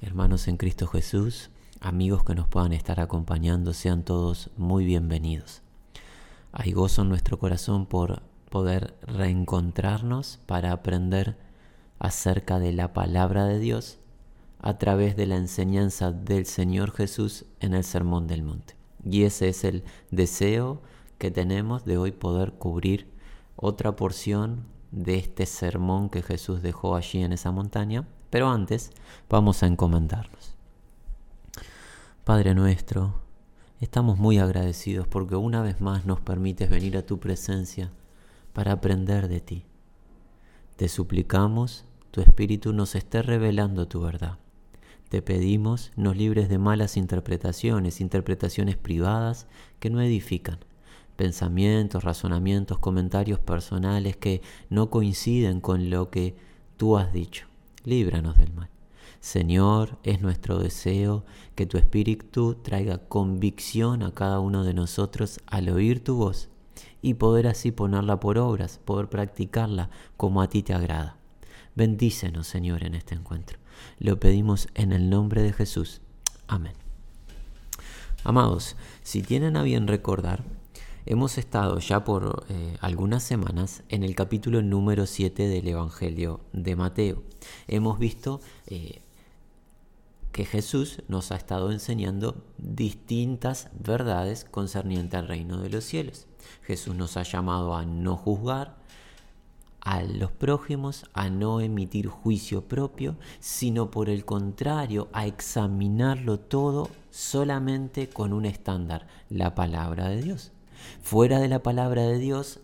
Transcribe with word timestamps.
hermanos 0.00 0.48
en 0.48 0.56
Cristo 0.56 0.86
Jesús, 0.86 1.50
amigos 1.80 2.24
que 2.24 2.34
nos 2.34 2.48
puedan 2.48 2.72
estar 2.72 3.00
acompañando, 3.00 3.74
sean 3.74 4.04
todos 4.04 4.50
muy 4.56 4.84
bienvenidos. 4.84 5.62
Hay 6.52 6.72
gozo 6.72 7.02
en 7.02 7.08
nuestro 7.08 7.38
corazón 7.38 7.86
por 7.86 8.22
poder 8.48 8.96
reencontrarnos 9.02 10.38
para 10.46 10.72
aprender 10.72 11.36
acerca 11.98 12.58
de 12.58 12.72
la 12.72 12.92
palabra 12.92 13.44
de 13.46 13.58
Dios 13.58 13.98
a 14.60 14.78
través 14.78 15.16
de 15.16 15.26
la 15.26 15.36
enseñanza 15.36 16.12
del 16.12 16.46
Señor 16.46 16.92
Jesús 16.92 17.44
en 17.60 17.74
el 17.74 17.84
Sermón 17.84 18.26
del 18.26 18.42
Monte. 18.42 18.76
Y 19.04 19.24
ese 19.24 19.48
es 19.48 19.64
el 19.64 19.84
deseo 20.10 20.80
que 21.18 21.30
tenemos 21.30 21.84
de 21.84 21.98
hoy 21.98 22.12
poder 22.12 22.52
cubrir 22.52 23.10
otra 23.56 23.96
porción 23.96 24.64
de 24.90 25.16
este 25.16 25.44
sermón 25.46 26.08
que 26.08 26.22
Jesús 26.22 26.62
dejó 26.62 26.94
allí 26.94 27.22
en 27.22 27.32
esa 27.32 27.50
montaña. 27.50 28.06
Pero 28.30 28.50
antes 28.50 28.90
vamos 29.28 29.62
a 29.62 29.66
encomendarnos. 29.66 30.54
Padre 32.24 32.54
nuestro, 32.54 33.14
estamos 33.80 34.18
muy 34.18 34.38
agradecidos 34.38 35.06
porque 35.08 35.36
una 35.36 35.62
vez 35.62 35.80
más 35.80 36.04
nos 36.04 36.20
permites 36.20 36.68
venir 36.68 36.96
a 36.96 37.06
tu 37.06 37.18
presencia 37.18 37.90
para 38.52 38.72
aprender 38.72 39.28
de 39.28 39.40
ti. 39.40 39.64
Te 40.76 40.88
suplicamos, 40.88 41.86
tu 42.10 42.20
Espíritu 42.20 42.72
nos 42.72 42.94
esté 42.94 43.22
revelando 43.22 43.88
tu 43.88 44.00
verdad. 44.02 44.38
Te 45.08 45.22
pedimos 45.22 45.90
nos 45.96 46.16
libres 46.16 46.50
de 46.50 46.58
malas 46.58 46.98
interpretaciones, 46.98 48.00
interpretaciones 48.02 48.76
privadas 48.76 49.46
que 49.80 49.88
no 49.88 50.02
edifican, 50.02 50.58
pensamientos, 51.16 52.04
razonamientos, 52.04 52.78
comentarios 52.78 53.40
personales 53.40 54.16
que 54.16 54.42
no 54.68 54.90
coinciden 54.90 55.60
con 55.60 55.88
lo 55.88 56.10
que 56.10 56.36
tú 56.76 56.98
has 56.98 57.12
dicho. 57.12 57.47
Líbranos 57.88 58.36
del 58.36 58.52
mal. 58.52 58.68
Señor, 59.18 59.96
es 60.02 60.20
nuestro 60.20 60.58
deseo 60.58 61.24
que 61.54 61.64
tu 61.64 61.78
Espíritu 61.78 62.56
traiga 62.56 62.98
convicción 62.98 64.02
a 64.02 64.12
cada 64.12 64.40
uno 64.40 64.62
de 64.62 64.74
nosotros 64.74 65.40
al 65.46 65.70
oír 65.70 66.04
tu 66.04 66.16
voz 66.16 66.50
y 67.00 67.14
poder 67.14 67.46
así 67.46 67.72
ponerla 67.72 68.20
por 68.20 68.36
obras, 68.36 68.78
poder 68.84 69.08
practicarla 69.08 69.88
como 70.18 70.42
a 70.42 70.50
ti 70.50 70.62
te 70.62 70.74
agrada. 70.74 71.16
Bendícenos, 71.76 72.46
Señor, 72.46 72.84
en 72.84 72.94
este 72.94 73.14
encuentro. 73.14 73.58
Lo 73.98 74.20
pedimos 74.20 74.68
en 74.74 74.92
el 74.92 75.08
nombre 75.08 75.40
de 75.40 75.54
Jesús. 75.54 76.02
Amén. 76.46 76.74
Amados, 78.22 78.76
si 79.02 79.22
tienen 79.22 79.56
a 79.56 79.62
bien 79.62 79.86
recordar, 79.86 80.44
Hemos 81.10 81.38
estado 81.38 81.78
ya 81.78 82.04
por 82.04 82.44
eh, 82.50 82.76
algunas 82.82 83.22
semanas 83.22 83.82
en 83.88 84.02
el 84.02 84.14
capítulo 84.14 84.60
número 84.60 85.06
7 85.06 85.48
del 85.48 85.66
Evangelio 85.66 86.40
de 86.52 86.76
Mateo. 86.76 87.22
Hemos 87.66 87.98
visto 87.98 88.42
eh, 88.66 89.00
que 90.32 90.44
Jesús 90.44 91.02
nos 91.08 91.32
ha 91.32 91.36
estado 91.36 91.72
enseñando 91.72 92.44
distintas 92.58 93.70
verdades 93.72 94.44
concernientes 94.44 95.18
al 95.18 95.28
reino 95.28 95.62
de 95.62 95.70
los 95.70 95.84
cielos. 95.84 96.26
Jesús 96.62 96.94
nos 96.94 97.16
ha 97.16 97.22
llamado 97.22 97.74
a 97.74 97.86
no 97.86 98.14
juzgar 98.14 98.76
a 99.80 100.02
los 100.02 100.30
prójimos, 100.30 101.06
a 101.14 101.30
no 101.30 101.62
emitir 101.62 102.08
juicio 102.08 102.68
propio, 102.68 103.16
sino 103.40 103.90
por 103.90 104.10
el 104.10 104.26
contrario, 104.26 105.08
a 105.14 105.26
examinarlo 105.26 106.38
todo 106.38 106.90
solamente 107.10 108.10
con 108.10 108.34
un 108.34 108.44
estándar, 108.44 109.06
la 109.30 109.54
palabra 109.54 110.10
de 110.10 110.20
Dios. 110.20 110.52
Fuera 111.02 111.38
de 111.40 111.48
la 111.48 111.62
palabra 111.62 112.02
de 112.02 112.18
Dios, 112.18 112.60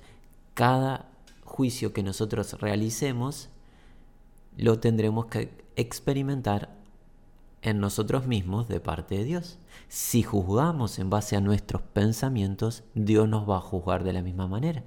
cada 0.54 1.08
juicio 1.44 1.92
que 1.92 2.02
nosotros 2.02 2.60
realicemos 2.60 3.48
lo 4.56 4.78
tendremos 4.78 5.26
que 5.26 5.64
experimentar 5.76 6.74
en 7.62 7.80
nosotros 7.80 8.26
mismos 8.26 8.68
de 8.68 8.78
parte 8.78 9.16
de 9.16 9.24
Dios. 9.24 9.58
Si 9.88 10.22
juzgamos 10.22 10.98
en 10.98 11.10
base 11.10 11.36
a 11.36 11.40
nuestros 11.40 11.82
pensamientos, 11.82 12.84
Dios 12.94 13.28
nos 13.28 13.48
va 13.48 13.56
a 13.56 13.60
juzgar 13.60 14.04
de 14.04 14.12
la 14.12 14.22
misma 14.22 14.46
manera. 14.46 14.84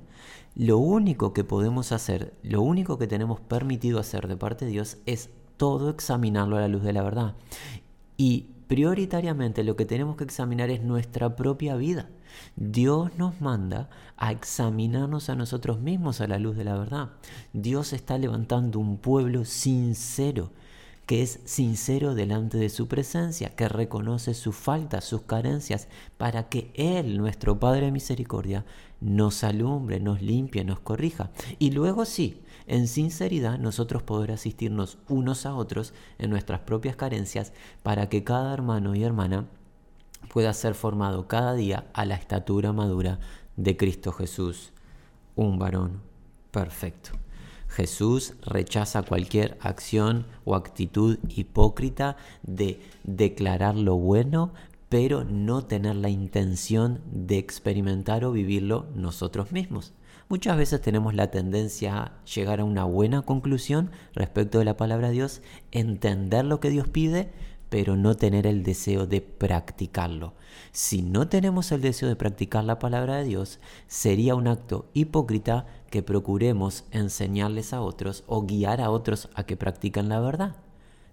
Lo 0.55 0.77
único 0.77 1.33
que 1.33 1.43
podemos 1.43 1.91
hacer, 1.91 2.33
lo 2.43 2.61
único 2.61 2.97
que 2.97 3.07
tenemos 3.07 3.39
permitido 3.41 3.99
hacer 3.99 4.27
de 4.27 4.37
parte 4.37 4.65
de 4.65 4.71
Dios 4.71 4.97
es 5.05 5.29
todo 5.57 5.89
examinarlo 5.89 6.57
a 6.57 6.61
la 6.61 6.67
luz 6.67 6.83
de 6.83 6.93
la 6.93 7.03
verdad. 7.03 7.35
Y 8.15 8.47
prioritariamente 8.67 9.63
lo 9.63 9.75
que 9.75 9.85
tenemos 9.85 10.17
que 10.17 10.23
examinar 10.23 10.69
es 10.69 10.83
nuestra 10.83 11.35
propia 11.35 11.75
vida. 11.75 12.09
Dios 12.55 13.17
nos 13.17 13.39
manda 13.41 13.89
a 14.17 14.31
examinarnos 14.31 15.29
a 15.29 15.35
nosotros 15.35 15.79
mismos 15.79 16.21
a 16.21 16.27
la 16.27 16.39
luz 16.39 16.55
de 16.57 16.65
la 16.65 16.77
verdad. 16.77 17.09
Dios 17.53 17.93
está 17.93 18.17
levantando 18.17 18.79
un 18.79 18.97
pueblo 18.97 19.45
sincero, 19.45 20.51
que 21.07 21.23
es 21.23 21.39
sincero 21.45 22.15
delante 22.15 22.57
de 22.57 22.69
su 22.69 22.89
presencia, 22.89 23.55
que 23.55 23.69
reconoce 23.69 24.33
sus 24.33 24.55
faltas, 24.55 25.05
sus 25.05 25.21
carencias, 25.21 25.87
para 26.17 26.49
que 26.49 26.69
Él, 26.75 27.17
nuestro 27.17 27.59
Padre 27.59 27.85
de 27.85 27.91
Misericordia, 27.93 28.65
nos 28.99 29.45
alumbre, 29.45 30.01
nos 30.01 30.21
limpie, 30.21 30.65
nos 30.65 30.81
corrija. 30.81 31.31
Y 31.59 31.71
luego 31.71 32.03
sí, 32.03 32.43
en 32.67 32.89
sinceridad 32.89 33.57
nosotros 33.57 34.03
poder 34.03 34.33
asistirnos 34.33 34.97
unos 35.07 35.45
a 35.45 35.55
otros 35.55 35.93
en 36.19 36.29
nuestras 36.29 36.59
propias 36.59 36.97
carencias 36.97 37.53
para 37.83 38.09
que 38.09 38.25
cada 38.25 38.53
hermano 38.53 38.93
y 38.93 39.03
hermana 39.03 39.45
pueda 40.33 40.51
ser 40.53 40.75
formado 40.75 41.25
cada 41.29 41.53
día 41.53 41.87
a 41.93 42.03
la 42.03 42.15
estatura 42.15 42.73
madura 42.73 43.19
de 43.55 43.77
Cristo 43.77 44.11
Jesús, 44.11 44.73
un 45.37 45.57
varón 45.57 46.01
perfecto. 46.51 47.11
Jesús 47.67 48.33
rechaza 48.45 49.03
cualquier 49.03 49.57
acción 49.61 50.25
o 50.45 50.55
actitud 50.55 51.19
hipócrita 51.29 52.17
de 52.43 52.81
declarar 53.03 53.75
lo 53.75 53.95
bueno, 53.95 54.53
pero 54.89 55.23
no 55.23 55.65
tener 55.65 55.95
la 55.95 56.09
intención 56.09 57.01
de 57.11 57.37
experimentar 57.37 58.23
o 58.23 58.31
vivirlo 58.31 58.87
nosotros 58.95 59.51
mismos. 59.51 59.93
Muchas 60.29 60.57
veces 60.57 60.81
tenemos 60.81 61.13
la 61.13 61.31
tendencia 61.31 61.97
a 61.97 62.23
llegar 62.25 62.59
a 62.59 62.65
una 62.65 62.83
buena 62.83 63.21
conclusión 63.21 63.91
respecto 64.13 64.59
de 64.59 64.65
la 64.65 64.75
palabra 64.75 65.07
de 65.07 65.13
Dios, 65.13 65.41
entender 65.71 66.43
lo 66.43 66.59
que 66.59 66.69
Dios 66.69 66.89
pide, 66.89 67.31
pero 67.69 67.95
no 67.95 68.15
tener 68.15 68.47
el 68.47 68.63
deseo 68.63 69.07
de 69.07 69.21
practicarlo. 69.21 70.33
Si 70.71 71.01
no 71.01 71.27
tenemos 71.27 71.71
el 71.71 71.81
deseo 71.81 72.09
de 72.09 72.15
practicar 72.15 72.63
la 72.63 72.79
palabra 72.79 73.17
de 73.17 73.25
Dios, 73.25 73.59
sería 73.87 74.35
un 74.35 74.47
acto 74.47 74.89
hipócrita 74.93 75.65
que 75.89 76.03
procuremos 76.03 76.85
enseñarles 76.91 77.73
a 77.73 77.81
otros 77.81 78.23
o 78.27 78.45
guiar 78.45 78.81
a 78.81 78.89
otros 78.89 79.29
a 79.35 79.43
que 79.43 79.57
practiquen 79.57 80.09
la 80.09 80.19
verdad. 80.19 80.55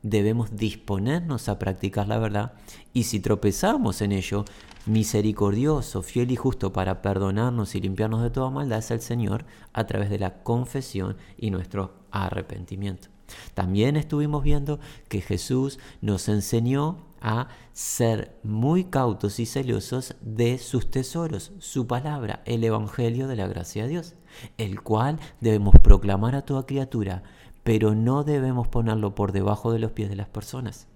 Debemos 0.03 0.57
disponernos 0.57 1.49
a 1.49 1.59
practicar 1.59 2.09
la 2.09 2.19
verdad 2.19 2.53
y 2.93 3.05
si 3.05 3.21
tropezamos 3.21 4.03
en 4.03 4.13
ello, 4.13 4.45
misericordioso, 4.87 6.03
fiel 6.03 6.31
y 6.31 6.37
justo 6.37 6.73
para 6.73 7.01
perdonarnos 7.01 7.75
y 7.75 7.81
limpiarnos 7.81 8.23
de 8.23 8.31
toda 8.31 8.51
maldad 8.51 8.81
es 8.81 8.91
el 8.91 9.01
Señor 9.01 9.47
a 9.73 9.87
través 9.87 10.11
de 10.11 10.19
la 10.19 10.43
confesión 10.43 11.17
y 11.39 11.51
nuestro 11.51 11.95
arrepentimiento. 12.11 13.09
También 13.55 13.97
estuvimos 13.97 14.43
viendo 14.43 14.79
que 15.09 15.21
Jesús 15.21 15.79
nos 16.03 16.29
enseñó 16.29 16.99
a 17.25 17.49
ser 17.73 18.39
muy 18.45 18.85
cautos 18.85 19.41
y 19.41 19.47
celosos 19.47 20.15
de 20.21 20.59
sus 20.59 20.91
tesoros, 20.91 21.53
su 21.59 21.87
palabra, 21.87 22.43
el 22.45 22.63
Evangelio 22.63 23.27
de 23.29 23.37
la 23.37 23.49
gracia 23.49 23.85
de 23.85 23.89
Dios, 23.89 24.15
el 24.59 24.83
cual 24.83 25.19
debemos 25.41 25.75
proclamar 25.83 26.37
a 26.37 26.43
toda 26.43 26.67
criatura, 26.67 27.23
pero 27.63 27.95
no 27.95 28.25
debemos 28.25 28.69
ponerlo 28.69 29.15
por 29.15 29.33
debajo 29.33 29.73
de 29.73 29.79
los 29.79 29.93
pies 29.93 30.11
de 30.11 30.17
las 30.17 30.29
personas. 30.29 30.87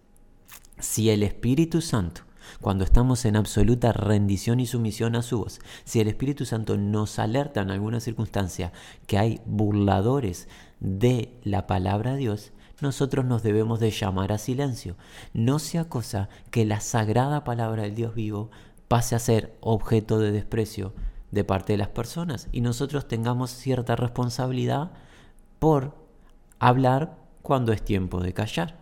Si 0.78 1.09
el 1.09 1.22
Espíritu 1.22 1.81
Santo 1.81 2.22
cuando 2.61 2.84
estamos 2.84 3.25
en 3.27 3.37
absoluta 3.37 3.93
rendición 3.93 4.59
y 4.59 4.67
sumisión 4.67 5.17
a 5.17 5.22
su 5.22 5.38
voz, 5.38 5.61
si 5.84 6.00
el 6.00 6.09
Espíritu 6.09 6.47
Santo 6.47 6.78
nos 6.78 7.19
alerta 7.19 7.61
en 7.61 7.71
alguna 7.71 8.00
circunstancia 8.00 8.72
que 9.06 9.19
hay 9.19 9.41
burladores 9.44 10.49
de 10.81 11.38
la 11.44 11.67
palabra 11.67 12.12
de 12.12 12.19
Dios, 12.19 12.53
nosotros 12.81 13.25
nos 13.25 13.43
debemos 13.43 13.81
de 13.81 13.91
llamar 13.91 14.33
a 14.33 14.39
silencio. 14.39 14.97
No 15.33 15.59
sea 15.59 15.88
cosa 15.88 16.29
que 16.50 16.64
la 16.64 16.81
sagrada 16.81 17.44
palabra 17.44 17.82
del 17.82 17.94
Dios 17.94 18.14
vivo 18.14 18.50
pase 18.88 19.14
a 19.14 19.19
ser 19.19 19.56
objeto 19.61 20.19
de 20.19 20.32
desprecio 20.32 20.93
de 21.31 21.44
parte 21.44 21.75
de 21.75 21.79
las 21.79 21.88
personas 21.88 22.49
y 22.52 22.61
nosotros 22.61 23.06
tengamos 23.06 23.50
cierta 23.50 23.97
responsabilidad 23.97 24.93
por 25.58 25.94
hablar 26.58 27.19
cuando 27.43 27.73
es 27.73 27.85
tiempo 27.85 28.20
de 28.20 28.32
callar. 28.32 28.79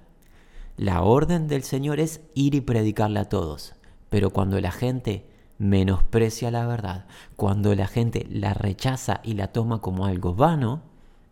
La 0.76 1.02
orden 1.02 1.48
del 1.48 1.62
Señor 1.62 2.00
es 2.00 2.20
ir 2.34 2.54
y 2.54 2.60
predicarle 2.60 3.18
a 3.20 3.28
todos, 3.28 3.74
pero 4.10 4.30
cuando 4.30 4.60
la 4.60 4.70
gente 4.70 5.26
menosprecia 5.58 6.50
la 6.50 6.66
verdad, 6.66 7.06
cuando 7.34 7.74
la 7.74 7.86
gente 7.86 8.26
la 8.30 8.52
rechaza 8.52 9.20
y 9.24 9.34
la 9.34 9.48
toma 9.48 9.80
como 9.80 10.04
algo 10.04 10.34
vano, 10.34 10.82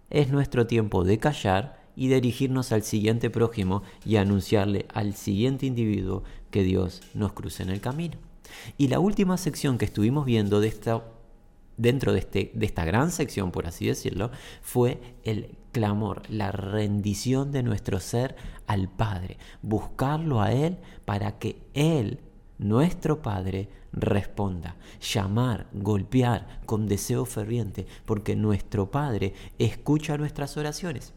es 0.09 0.31
nuestro 0.31 0.67
tiempo 0.67 1.05
de 1.05 1.19
callar 1.19 1.84
y 1.97 2.09
dirigirnos 2.09 2.73
al 2.73 2.83
siguiente 2.83 3.31
prójimo 3.31 3.83
y 4.05 4.17
anunciarle 4.17 4.87
al 4.93 5.15
siguiente 5.15 5.67
individuo 5.67 6.23
que 6.51 6.63
Dios 6.63 7.03
nos 7.15 7.33
cruce 7.33 7.63
en 7.63 7.71
el 7.71 7.81
camino. 7.81 8.17
Y 8.79 8.89
la 8.89 9.01
última 9.01 9.37
sección 9.37 9.79
que 9.79 9.85
estuvimos 9.85 10.25
viendo 10.25 10.61
dentro 11.77 12.13
de, 12.13 12.19
este, 12.19 12.51
de 12.55 12.67
esta 12.67 12.85
gran 12.85 13.11
sección, 13.11 13.51
por 13.51 13.67
así 13.67 13.87
decirlo, 13.87 14.31
fue 14.63 15.01
el 15.25 15.57
clamor, 15.73 16.23
la 16.29 16.53
rendición 16.53 17.51
de 17.51 17.63
nuestro 17.63 17.99
ser 18.01 18.37
al 18.67 18.89
Padre, 18.89 19.39
buscarlo 19.63 20.41
a 20.41 20.53
Él 20.53 20.79
para 21.05 21.39
que 21.39 21.63
Él, 21.75 22.21
nuestro 22.59 23.23
Padre, 23.23 23.69
responda, 23.93 24.77
llamar, 25.01 25.67
golpear 25.73 26.61
con 26.67 26.87
deseo 26.87 27.25
ferviente, 27.25 27.87
porque 28.07 28.37
nuestro 28.37 28.91
Padre 28.91 29.35
escucha 29.59 30.17
nuestras 30.17 30.57
oraciones. 30.57 31.13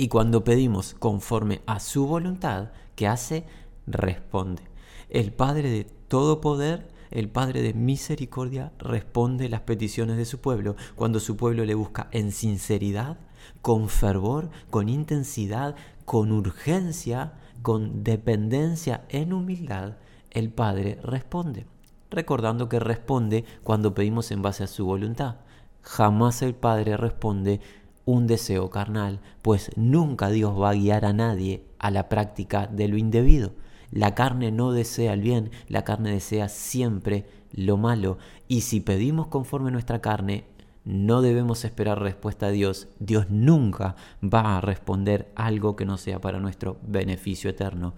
Y 0.00 0.08
cuando 0.08 0.44
pedimos 0.44 0.96
conforme 0.98 1.60
a 1.66 1.78
su 1.78 2.06
voluntad, 2.06 2.70
¿qué 2.96 3.06
hace? 3.06 3.44
Responde. 3.86 4.62
El 5.10 5.30
Padre 5.30 5.68
de 5.68 5.84
todo 5.84 6.40
poder 6.40 6.88
el 7.10 7.28
Padre 7.28 7.60
de 7.60 7.74
misericordia 7.74 8.72
responde 8.78 9.50
las 9.50 9.60
peticiones 9.60 10.16
de 10.16 10.24
su 10.24 10.40
pueblo 10.40 10.74
cuando 10.94 11.20
su 11.20 11.36
pueblo 11.36 11.66
le 11.66 11.74
busca 11.74 12.08
en 12.12 12.32
sinceridad, 12.32 13.18
con 13.60 13.90
fervor, 13.90 14.48
con 14.70 14.88
intensidad, 14.88 15.76
con 16.06 16.32
urgencia, 16.32 17.34
con 17.60 18.02
dependencia, 18.02 19.04
en 19.10 19.34
humildad. 19.34 19.98
El 20.30 20.48
Padre 20.48 20.98
responde, 21.02 21.66
recordando 22.10 22.70
que 22.70 22.80
responde 22.80 23.44
cuando 23.62 23.92
pedimos 23.92 24.30
en 24.30 24.40
base 24.40 24.64
a 24.64 24.66
su 24.66 24.86
voluntad. 24.86 25.36
Jamás 25.82 26.40
el 26.40 26.54
Padre 26.54 26.96
responde 26.96 27.60
un 28.10 28.26
deseo 28.26 28.70
carnal, 28.70 29.20
pues 29.40 29.70
nunca 29.76 30.30
Dios 30.30 30.60
va 30.60 30.70
a 30.70 30.74
guiar 30.74 31.04
a 31.04 31.12
nadie 31.12 31.64
a 31.78 31.90
la 31.90 32.08
práctica 32.08 32.66
de 32.66 32.88
lo 32.88 32.96
indebido. 32.96 33.52
La 33.92 34.14
carne 34.14 34.50
no 34.50 34.72
desea 34.72 35.12
el 35.12 35.20
bien, 35.20 35.50
la 35.68 35.84
carne 35.84 36.10
desea 36.10 36.48
siempre 36.48 37.26
lo 37.52 37.76
malo. 37.76 38.18
Y 38.48 38.62
si 38.62 38.80
pedimos 38.80 39.28
conforme 39.28 39.70
nuestra 39.70 40.00
carne, 40.00 40.44
no 40.84 41.22
debemos 41.22 41.64
esperar 41.64 42.00
respuesta 42.00 42.46
a 42.46 42.50
Dios. 42.50 42.88
Dios 42.98 43.26
nunca 43.30 43.94
va 44.22 44.56
a 44.56 44.60
responder 44.60 45.30
algo 45.36 45.76
que 45.76 45.86
no 45.86 45.96
sea 45.96 46.20
para 46.20 46.40
nuestro 46.40 46.78
beneficio 46.82 47.50
eterno. 47.50 47.94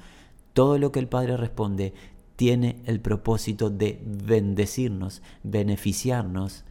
Todo 0.52 0.78
lo 0.78 0.92
que 0.92 1.00
el 1.00 1.08
Padre 1.08 1.38
responde 1.38 1.94
tiene 2.36 2.82
el 2.84 3.00
propósito 3.00 3.70
de 3.70 4.02
bendecirnos, 4.04 5.22
beneficiarnos 5.42 6.64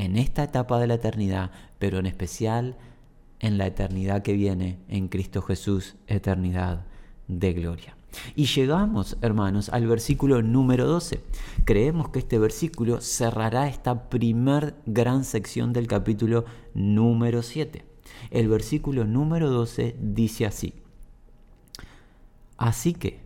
en 0.00 0.16
esta 0.16 0.44
etapa 0.44 0.80
de 0.80 0.86
la 0.86 0.94
eternidad, 0.94 1.50
pero 1.78 1.98
en 1.98 2.06
especial 2.06 2.78
en 3.38 3.58
la 3.58 3.66
eternidad 3.66 4.22
que 4.22 4.32
viene 4.32 4.78
en 4.88 5.08
Cristo 5.08 5.42
Jesús, 5.42 5.96
eternidad 6.06 6.86
de 7.28 7.52
gloria. 7.52 7.96
Y 8.34 8.46
llegamos, 8.46 9.18
hermanos, 9.20 9.68
al 9.68 9.86
versículo 9.86 10.40
número 10.40 10.86
12. 10.86 11.20
Creemos 11.66 12.08
que 12.08 12.20
este 12.20 12.38
versículo 12.38 13.02
cerrará 13.02 13.68
esta 13.68 14.08
primer 14.08 14.74
gran 14.86 15.22
sección 15.22 15.74
del 15.74 15.86
capítulo 15.86 16.46
número 16.72 17.42
7. 17.42 17.84
El 18.30 18.48
versículo 18.48 19.04
número 19.04 19.50
12 19.50 19.96
dice 20.00 20.46
así. 20.46 20.72
Así 22.56 22.94
que, 22.94 23.20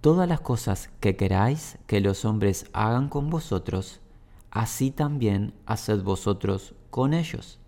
todas 0.00 0.26
las 0.26 0.40
cosas 0.40 0.88
que 1.00 1.16
queráis 1.16 1.76
que 1.86 2.00
los 2.00 2.24
hombres 2.24 2.64
hagan 2.72 3.10
con 3.10 3.28
vosotros, 3.28 4.01
así 4.52 4.90
también 4.90 5.54
haced 5.66 6.02
vosotros 6.02 6.74
con 6.90 7.14
ellos, 7.14 7.58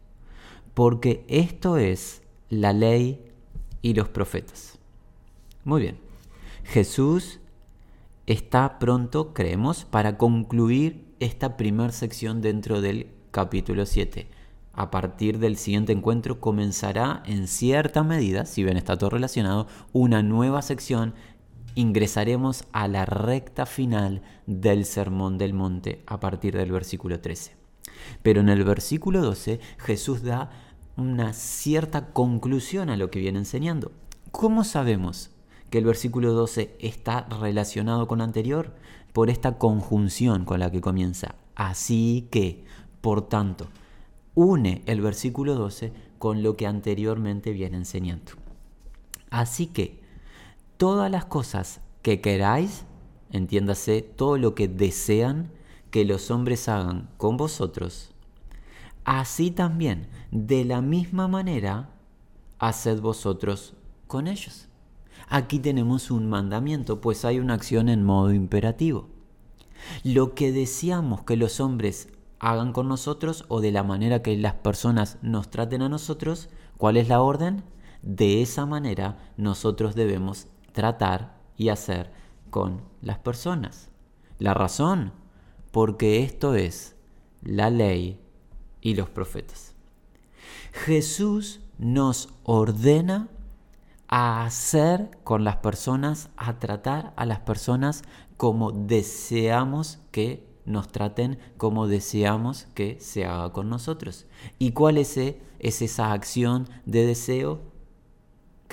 porque 0.74 1.24
esto 1.28 1.78
es 1.78 2.22
la 2.50 2.72
ley 2.72 3.24
y 3.82 3.94
los 3.94 4.08
profetas. 4.08 4.78
Muy 5.64 5.80
bien. 5.80 5.98
Jesús 6.62 7.40
está 8.26 8.78
pronto, 8.78 9.32
creemos, 9.34 9.84
para 9.84 10.18
concluir 10.18 11.04
esta 11.20 11.56
primera 11.56 11.92
sección 11.92 12.42
dentro 12.42 12.80
del 12.80 13.08
capítulo 13.30 13.86
7. 13.86 14.28
A 14.74 14.90
partir 14.90 15.38
del 15.38 15.56
siguiente 15.56 15.92
encuentro 15.92 16.40
comenzará 16.40 17.22
en 17.26 17.48
cierta 17.48 18.02
medida, 18.02 18.44
si 18.44 18.62
bien 18.62 18.76
está 18.76 18.98
todo 18.98 19.10
relacionado, 19.10 19.68
una 19.92 20.22
nueva 20.22 20.62
sección. 20.62 21.14
Ingresaremos 21.74 22.64
a 22.72 22.88
la 22.88 23.04
recta 23.04 23.66
final 23.66 24.22
del 24.46 24.84
Sermón 24.84 25.38
del 25.38 25.54
Monte 25.54 26.02
a 26.06 26.20
partir 26.20 26.56
del 26.56 26.70
versículo 26.70 27.20
13. 27.20 27.52
Pero 28.22 28.40
en 28.40 28.48
el 28.48 28.64
versículo 28.64 29.20
12 29.22 29.60
Jesús 29.78 30.22
da 30.22 30.50
una 30.96 31.32
cierta 31.32 32.12
conclusión 32.12 32.90
a 32.90 32.96
lo 32.96 33.10
que 33.10 33.18
viene 33.18 33.38
enseñando. 33.38 33.92
¿Cómo 34.30 34.64
sabemos 34.64 35.30
que 35.74 35.78
el 35.78 35.86
versículo 35.86 36.32
12 36.32 36.76
está 36.78 37.26
relacionado 37.40 38.06
con 38.06 38.20
anterior 38.20 38.72
por 39.12 39.28
esta 39.28 39.58
conjunción 39.58 40.44
con 40.44 40.60
la 40.60 40.70
que 40.70 40.80
comienza. 40.80 41.34
Así 41.56 42.28
que, 42.30 42.64
por 43.00 43.28
tanto, 43.28 43.66
une 44.36 44.82
el 44.86 45.00
versículo 45.00 45.56
12 45.56 45.92
con 46.18 46.44
lo 46.44 46.56
que 46.56 46.68
anteriormente 46.68 47.50
viene 47.50 47.76
enseñando. 47.76 48.34
Así 49.30 49.66
que, 49.66 50.03
todas 50.76 51.10
las 51.10 51.24
cosas 51.24 51.80
que 52.02 52.20
queráis, 52.20 52.84
entiéndase, 53.30 54.02
todo 54.02 54.38
lo 54.38 54.54
que 54.54 54.68
desean 54.68 55.50
que 55.90 56.04
los 56.04 56.30
hombres 56.30 56.68
hagan 56.68 57.08
con 57.16 57.36
vosotros, 57.36 58.12
así 59.04 59.50
también, 59.50 60.08
de 60.30 60.64
la 60.64 60.80
misma 60.80 61.28
manera, 61.28 61.90
haced 62.58 63.00
vosotros 63.00 63.74
con 64.06 64.26
ellos. 64.26 64.68
Aquí 65.28 65.58
tenemos 65.58 66.10
un 66.10 66.28
mandamiento, 66.28 67.00
pues 67.00 67.24
hay 67.24 67.38
una 67.38 67.54
acción 67.54 67.88
en 67.88 68.04
modo 68.04 68.32
imperativo. 68.32 69.08
Lo 70.02 70.34
que 70.34 70.52
deseamos 70.52 71.22
que 71.22 71.36
los 71.36 71.60
hombres 71.60 72.08
hagan 72.38 72.72
con 72.72 72.88
nosotros 72.88 73.44
o 73.48 73.60
de 73.60 73.72
la 73.72 73.82
manera 73.82 74.22
que 74.22 74.36
las 74.36 74.54
personas 74.54 75.18
nos 75.22 75.50
traten 75.50 75.82
a 75.82 75.88
nosotros, 75.88 76.48
¿cuál 76.76 76.96
es 76.96 77.08
la 77.08 77.20
orden? 77.22 77.64
De 78.02 78.42
esa 78.42 78.66
manera 78.66 79.32
nosotros 79.36 79.94
debemos 79.94 80.48
tratar 80.74 81.38
y 81.56 81.70
hacer 81.70 82.12
con 82.50 82.82
las 83.00 83.18
personas. 83.18 83.90
La 84.38 84.52
razón, 84.52 85.12
porque 85.70 86.22
esto 86.22 86.54
es 86.54 86.96
la 87.40 87.70
ley 87.70 88.20
y 88.82 88.94
los 88.94 89.08
profetas. 89.08 89.74
Jesús 90.72 91.60
nos 91.78 92.34
ordena 92.42 93.28
a 94.08 94.44
hacer 94.44 95.10
con 95.24 95.44
las 95.44 95.56
personas, 95.56 96.28
a 96.36 96.58
tratar 96.58 97.14
a 97.16 97.24
las 97.24 97.40
personas 97.40 98.02
como 98.36 98.72
deseamos 98.72 100.00
que 100.10 100.46
nos 100.66 100.88
traten, 100.88 101.38
como 101.56 101.86
deseamos 101.86 102.66
que 102.74 102.98
se 103.00 103.24
haga 103.24 103.52
con 103.52 103.68
nosotros. 103.68 104.26
¿Y 104.58 104.72
cuál 104.72 104.98
es, 104.98 105.16
es 105.16 105.82
esa 105.82 106.12
acción 106.12 106.68
de 106.84 107.06
deseo 107.06 107.73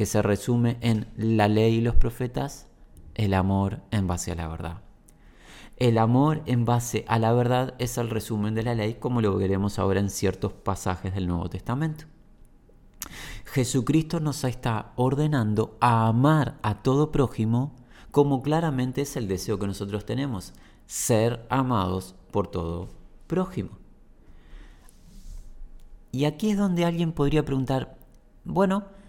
que 0.01 0.07
se 0.07 0.24
resume 0.24 0.80
en 0.81 1.06
la 1.15 1.48
ley 1.48 1.75
y 1.75 1.81
los 1.81 1.94
profetas? 1.94 2.65
El 3.13 3.36
amor 3.36 3.81
en 3.91 4.08
base 4.08 4.31
a 4.31 4.36
la 4.36 4.48
verdad. 4.48 4.81
El 5.77 6.00
amor 6.00 6.41
en 6.48 6.65
base 6.65 7.05
a 7.08 7.20
la 7.20 7.31
verdad 7.34 7.75
es 7.77 8.00
el 8.00 8.10
resumen 8.10 8.55
de 8.55 8.63
la 8.63 8.74
ley, 8.74 8.96
como 8.96 9.22
lo 9.22 9.38
veremos 9.38 9.77
ahora 9.77 10.00
en 10.00 10.10
ciertos 10.10 10.53
pasajes 10.53 11.13
del 11.13 11.27
Nuevo 11.27 11.51
Testamento. 11.51 12.05
Jesucristo 13.46 14.20
nos 14.20 14.43
está 14.43 14.91
ordenando 14.96 15.77
a 15.81 16.08
amar 16.08 16.58
a 16.63 16.81
todo 16.81 17.12
prójimo 17.12 17.75
como 18.10 18.41
claramente 18.41 19.01
es 19.01 19.15
el 19.15 19.27
deseo 19.27 19.60
que 19.60 19.67
nosotros 19.67 20.03
tenemos, 20.03 20.53
ser 20.88 21.46
amados 21.51 22.15
por 22.31 22.48
todo 22.48 22.89
prójimo. 23.27 23.77
Y 26.12 26.25
aquí 26.25 26.50
es 26.50 26.58
donde 26.58 26.86
alguien 26.86 27.12
podría 27.12 27.46
preguntar, 27.46 28.00
bueno, 28.43 29.00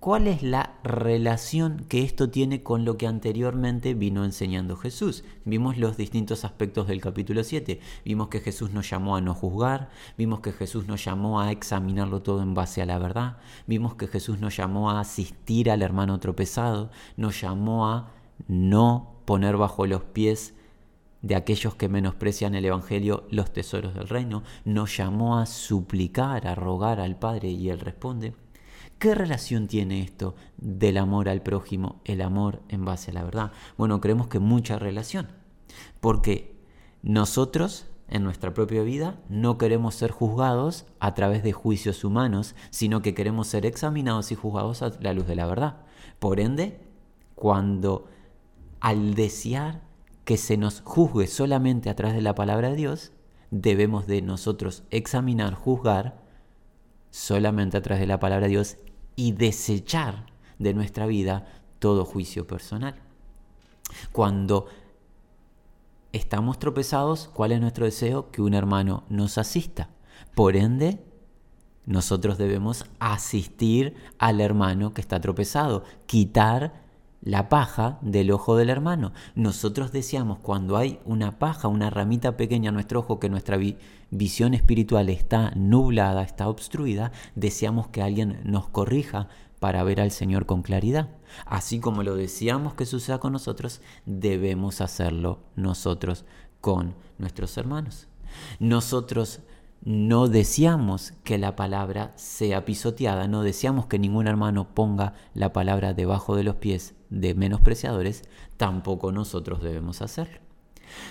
¿Cuál 0.00 0.28
es 0.28 0.44
la 0.44 0.74
relación 0.84 1.84
que 1.88 2.04
esto 2.04 2.30
tiene 2.30 2.62
con 2.62 2.84
lo 2.84 2.96
que 2.96 3.08
anteriormente 3.08 3.94
vino 3.94 4.24
enseñando 4.24 4.76
Jesús? 4.76 5.24
Vimos 5.44 5.76
los 5.76 5.96
distintos 5.96 6.44
aspectos 6.44 6.86
del 6.86 7.00
capítulo 7.00 7.42
7. 7.42 7.80
Vimos 8.04 8.28
que 8.28 8.38
Jesús 8.38 8.70
nos 8.70 8.88
llamó 8.88 9.16
a 9.16 9.20
no 9.20 9.34
juzgar, 9.34 9.90
vimos 10.16 10.38
que 10.38 10.52
Jesús 10.52 10.86
nos 10.86 11.04
llamó 11.04 11.40
a 11.40 11.50
examinarlo 11.50 12.22
todo 12.22 12.42
en 12.42 12.54
base 12.54 12.80
a 12.80 12.86
la 12.86 13.00
verdad, 13.00 13.38
vimos 13.66 13.96
que 13.96 14.06
Jesús 14.06 14.38
nos 14.38 14.56
llamó 14.56 14.92
a 14.92 15.00
asistir 15.00 15.68
al 15.68 15.82
hermano 15.82 16.20
tropezado, 16.20 16.92
nos 17.16 17.40
llamó 17.40 17.88
a 17.88 18.12
no 18.46 19.16
poner 19.24 19.56
bajo 19.56 19.84
los 19.84 20.04
pies 20.04 20.54
de 21.22 21.34
aquellos 21.34 21.74
que 21.74 21.88
menosprecian 21.88 22.54
el 22.54 22.64
Evangelio 22.64 23.26
los 23.30 23.52
tesoros 23.52 23.94
del 23.94 24.08
reino, 24.08 24.44
nos 24.64 24.96
llamó 24.96 25.40
a 25.40 25.46
suplicar, 25.46 26.46
a 26.46 26.54
rogar 26.54 27.00
al 27.00 27.18
Padre 27.18 27.48
y 27.48 27.68
Él 27.68 27.80
responde. 27.80 28.32
¿Qué 28.98 29.14
relación 29.14 29.68
tiene 29.68 30.02
esto 30.02 30.34
del 30.56 30.96
amor 30.96 31.28
al 31.28 31.40
prójimo, 31.40 32.00
el 32.04 32.20
amor 32.20 32.62
en 32.68 32.84
base 32.84 33.12
a 33.12 33.14
la 33.14 33.22
verdad? 33.22 33.52
Bueno, 33.76 34.00
creemos 34.00 34.26
que 34.26 34.40
mucha 34.40 34.76
relación, 34.76 35.28
porque 36.00 36.58
nosotros 37.02 37.86
en 38.08 38.24
nuestra 38.24 38.54
propia 38.54 38.82
vida 38.82 39.20
no 39.28 39.56
queremos 39.56 39.94
ser 39.94 40.10
juzgados 40.10 40.84
a 40.98 41.14
través 41.14 41.44
de 41.44 41.52
juicios 41.52 42.02
humanos, 42.02 42.56
sino 42.70 43.00
que 43.00 43.14
queremos 43.14 43.46
ser 43.46 43.66
examinados 43.66 44.32
y 44.32 44.34
juzgados 44.34 44.82
a 44.82 44.90
la 45.00 45.12
luz 45.12 45.28
de 45.28 45.36
la 45.36 45.46
verdad. 45.46 45.76
Por 46.18 46.40
ende, 46.40 46.80
cuando 47.36 48.08
al 48.80 49.14
desear 49.14 49.82
que 50.24 50.36
se 50.36 50.56
nos 50.56 50.80
juzgue 50.80 51.28
solamente 51.28 51.88
a 51.88 51.94
través 51.94 52.16
de 52.16 52.22
la 52.22 52.34
palabra 52.34 52.70
de 52.70 52.76
Dios, 52.76 53.12
debemos 53.52 54.08
de 54.08 54.22
nosotros 54.22 54.82
examinar, 54.90 55.54
juzgar 55.54 56.26
solamente 57.10 57.76
a 57.76 57.82
través 57.82 58.00
de 58.00 58.06
la 58.06 58.20
palabra 58.20 58.46
de 58.46 58.50
Dios 58.50 58.76
y 59.18 59.32
desechar 59.32 60.26
de 60.60 60.72
nuestra 60.74 61.04
vida 61.04 61.44
todo 61.80 62.04
juicio 62.04 62.46
personal. 62.46 62.94
Cuando 64.12 64.66
estamos 66.12 66.60
tropezados, 66.60 67.28
¿cuál 67.34 67.50
es 67.50 67.60
nuestro 67.60 67.84
deseo? 67.84 68.30
Que 68.30 68.42
un 68.42 68.54
hermano 68.54 69.02
nos 69.08 69.36
asista. 69.36 69.90
Por 70.36 70.54
ende, 70.54 71.02
nosotros 71.84 72.38
debemos 72.38 72.84
asistir 73.00 73.96
al 74.20 74.40
hermano 74.40 74.94
que 74.94 75.00
está 75.00 75.20
tropezado, 75.20 75.82
quitar 76.06 76.84
la 77.20 77.48
paja 77.48 77.98
del 78.00 78.30
ojo 78.30 78.56
del 78.56 78.70
hermano. 78.70 79.12
Nosotros 79.34 79.92
deseamos 79.92 80.38
cuando 80.38 80.76
hay 80.76 81.00
una 81.04 81.38
paja, 81.38 81.68
una 81.68 81.90
ramita 81.90 82.36
pequeña 82.36 82.68
en 82.68 82.74
nuestro 82.74 83.00
ojo, 83.00 83.18
que 83.18 83.28
nuestra 83.28 83.58
visión 84.10 84.54
espiritual 84.54 85.08
está 85.08 85.52
nublada, 85.56 86.22
está 86.22 86.48
obstruida, 86.48 87.12
deseamos 87.34 87.88
que 87.88 88.02
alguien 88.02 88.40
nos 88.44 88.68
corrija 88.68 89.28
para 89.58 89.82
ver 89.82 90.00
al 90.00 90.12
Señor 90.12 90.46
con 90.46 90.62
claridad. 90.62 91.08
Así 91.44 91.80
como 91.80 92.02
lo 92.02 92.14
deseamos 92.14 92.74
que 92.74 92.86
suceda 92.86 93.18
con 93.18 93.32
nosotros, 93.32 93.80
debemos 94.06 94.80
hacerlo 94.80 95.40
nosotros 95.56 96.24
con 96.60 96.94
nuestros 97.18 97.56
hermanos. 97.58 98.06
Nosotros 98.60 99.40
no 99.84 100.28
deseamos 100.28 101.12
que 101.24 101.38
la 101.38 101.56
palabra 101.56 102.12
sea 102.16 102.64
pisoteada, 102.64 103.26
no 103.28 103.42
deseamos 103.42 103.86
que 103.86 103.98
ningún 103.98 104.26
hermano 104.26 104.74
ponga 104.74 105.14
la 105.34 105.52
palabra 105.52 105.94
debajo 105.94 106.36
de 106.36 106.44
los 106.44 106.56
pies 106.56 106.94
de 107.10 107.34
menospreciadores, 107.34 108.22
tampoco 108.56 109.12
nosotros 109.12 109.62
debemos 109.62 110.02
hacerlo. 110.02 110.38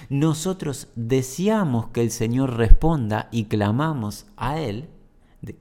Nosotros 0.10 0.88
deseamos 0.96 1.90
que 1.90 2.02
el 2.02 2.12
Señor 2.12 2.58
responda 2.58 3.30
y 3.32 3.46
clamamos 3.46 4.26
a 4.36 4.60
Él, 4.60 4.90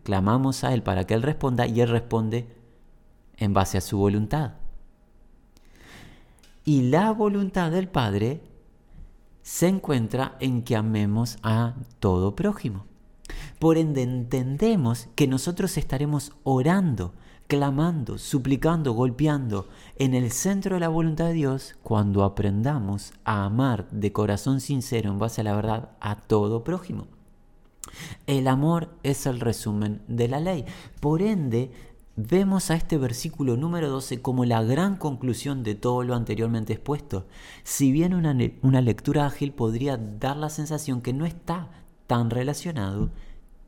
clamamos 0.03 0.65
a 0.65 0.73
Él 0.73 0.83
para 0.83 1.05
que 1.05 1.15
Él 1.15 1.23
responda 1.23 1.67
y 1.67 1.81
Él 1.81 1.89
responde 1.89 2.49
en 3.37 3.53
base 3.53 3.79
a 3.79 3.83
su 3.83 3.99
voluntad. 3.99 4.55
Y 6.65 6.83
la 6.91 7.13
voluntad 7.13 7.71
del 7.71 7.89
Padre 7.89 8.41
se 9.43 9.69
encuentra 9.69 10.37
en 10.41 10.63
que 10.63 10.75
amemos 10.75 11.39
a 11.43 11.75
todo 12.01 12.35
prójimo. 12.35 12.87
Por 13.59 13.79
ende 13.79 14.03
entendemos 14.03 15.09
que 15.15 15.29
nosotros 15.29 15.77
estaremos 15.77 16.33
orando, 16.43 17.15
clamando, 17.47 18.19
suplicando, 18.19 18.93
golpeando 18.93 19.69
en 19.97 20.15
el 20.15 20.33
centro 20.33 20.75
de 20.75 20.81
la 20.81 20.89
voluntad 20.89 21.27
de 21.27 21.33
Dios 21.33 21.77
cuando 21.83 22.25
aprendamos 22.25 23.13
a 23.25 23.45
amar 23.45 23.89
de 23.91 24.13
corazón 24.13 24.61
sincero 24.61 25.11
en 25.11 25.19
base 25.19 25.41
a 25.41 25.45
la 25.45 25.55
verdad 25.55 25.91
a 26.01 26.17
todo 26.17 26.65
prójimo. 26.65 27.07
El 28.27 28.49
amor 28.49 28.91
es 29.03 29.27
el 29.27 29.41
resumen 29.41 30.03
de 30.09 30.29
la 30.29 30.41
ley. 30.41 30.65
Por 31.01 31.23
ende, 31.23 31.71
vemos 32.17 32.71
a 32.71 32.75
este 32.75 32.99
versículo 32.99 33.57
número 33.57 33.89
12 33.89 34.21
como 34.23 34.45
la 34.45 34.63
gran 34.63 34.97
conclusión 34.97 35.63
de 35.63 35.75
todo 35.75 36.03
lo 36.03 36.15
anteriormente 36.15 36.75
expuesto. 36.75 37.27
Si 37.63 37.93
bien 37.93 38.15
una, 38.15 38.37
una 38.63 38.81
lectura 38.81 39.27
ágil 39.27 39.53
podría 39.53 39.97
dar 39.97 40.37
la 40.37 40.51
sensación 40.51 41.01
que 41.01 41.13
no 41.13 41.27
está 41.27 41.71
tan 42.07 42.31
relacionado, 42.31 43.11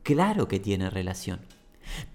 claro 0.03 0.47
que 0.47 0.59
tiene 0.59 0.89
relación. 0.89 1.39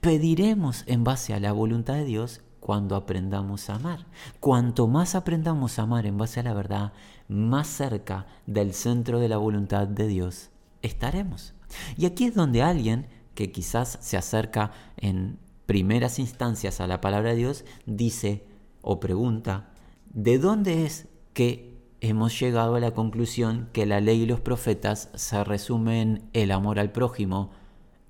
Pediremos 0.00 0.85
en 0.87 1.04
base 1.04 1.35
a 1.35 1.40
la 1.40 1.52
voluntad 1.52 1.95
de 1.95 2.04
Dios 2.04 2.43
cuando 2.61 2.97
aprendamos 2.97 3.69
a 3.69 3.75
amar. 3.75 4.07
Cuanto 4.40 4.87
más 4.87 5.14
aprendamos 5.14 5.78
a 5.78 5.83
amar 5.83 6.07
en 6.07 6.16
base 6.16 6.40
a 6.40 6.43
la 6.45 6.54
verdad, 6.54 6.93
más 7.28 7.66
cerca 7.66 8.26
del 8.47 8.73
centro 8.73 9.21
de 9.21 9.28
la 9.28 9.37
voluntad 9.37 9.87
de 9.87 10.07
Dios 10.07 10.50
estaremos. 10.83 11.54
Y 11.97 12.07
aquí 12.07 12.25
es 12.25 12.35
donde 12.35 12.62
alguien 12.62 13.07
que 13.35 13.52
quizás 13.52 13.99
se 14.00 14.16
acerca 14.16 14.71
en 14.97 15.38
primeras 15.66 16.19
instancias 16.19 16.81
a 16.81 16.87
la 16.87 17.00
palabra 17.00 17.31
de 17.31 17.37
Dios 17.37 17.64
dice 17.87 18.47
o 18.83 19.00
pregunta, 19.00 19.71
¿de 20.12 20.38
dónde 20.38 20.85
es 20.85 21.09
que 21.33 21.75
hemos 22.00 22.38
llegado 22.38 22.75
a 22.75 22.81
la 22.81 22.93
conclusión 22.93 23.69
que 23.73 23.87
la 23.87 24.00
ley 24.00 24.23
y 24.23 24.26
los 24.26 24.40
profetas 24.40 25.11
se 25.14 25.43
resumen 25.43 26.28
en 26.33 26.43
el 26.43 26.50
amor 26.50 26.78
al 26.78 26.93
prójimo, 26.93 27.50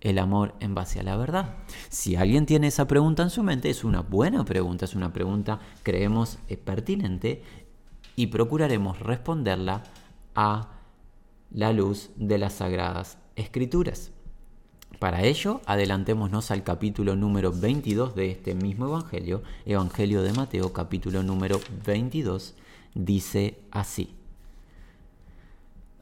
el 0.05 0.19
amor 0.19 0.55
en 0.61 0.75
base 0.75 1.01
a 1.01 1.03
la 1.03 1.17
verdad? 1.17 1.57
Si 1.89 2.15
alguien 2.15 2.47
tiene 2.47 2.69
esa 2.69 2.87
pregunta 2.87 3.25
en 3.25 3.31
su 3.31 3.43
mente, 3.43 3.71
es 3.71 3.83
una 3.83 4.03
buena 4.03 4.45
pregunta, 4.45 4.85
es 4.85 4.95
una 4.95 5.13
pregunta, 5.13 5.59
creemos, 5.83 6.39
eh, 6.49 6.57
pertinente 6.57 7.43
y 8.15 8.29
procuraremos 8.29 9.01
responderla 9.01 9.83
a 10.37 10.69
la 11.51 11.73
luz 11.73 12.11
de 12.17 12.39
las 12.39 12.53
sagradas 12.53 13.19
escrituras. 13.35 14.13
Para 14.99 15.25
ello, 15.25 15.61
adelantémonos 15.67 16.51
al 16.51 16.63
capítulo 16.63 17.17
número 17.17 17.53
22 17.53 18.15
de 18.15 18.31
este 18.31 18.55
mismo 18.55 18.87
Evangelio, 18.87 19.43
Evangelio 19.67 20.23
de 20.23 20.33
Mateo, 20.33 20.73
capítulo 20.73 21.23
número 21.23 21.61
22, 21.85 22.55
dice 22.95 23.59
así, 23.71 24.15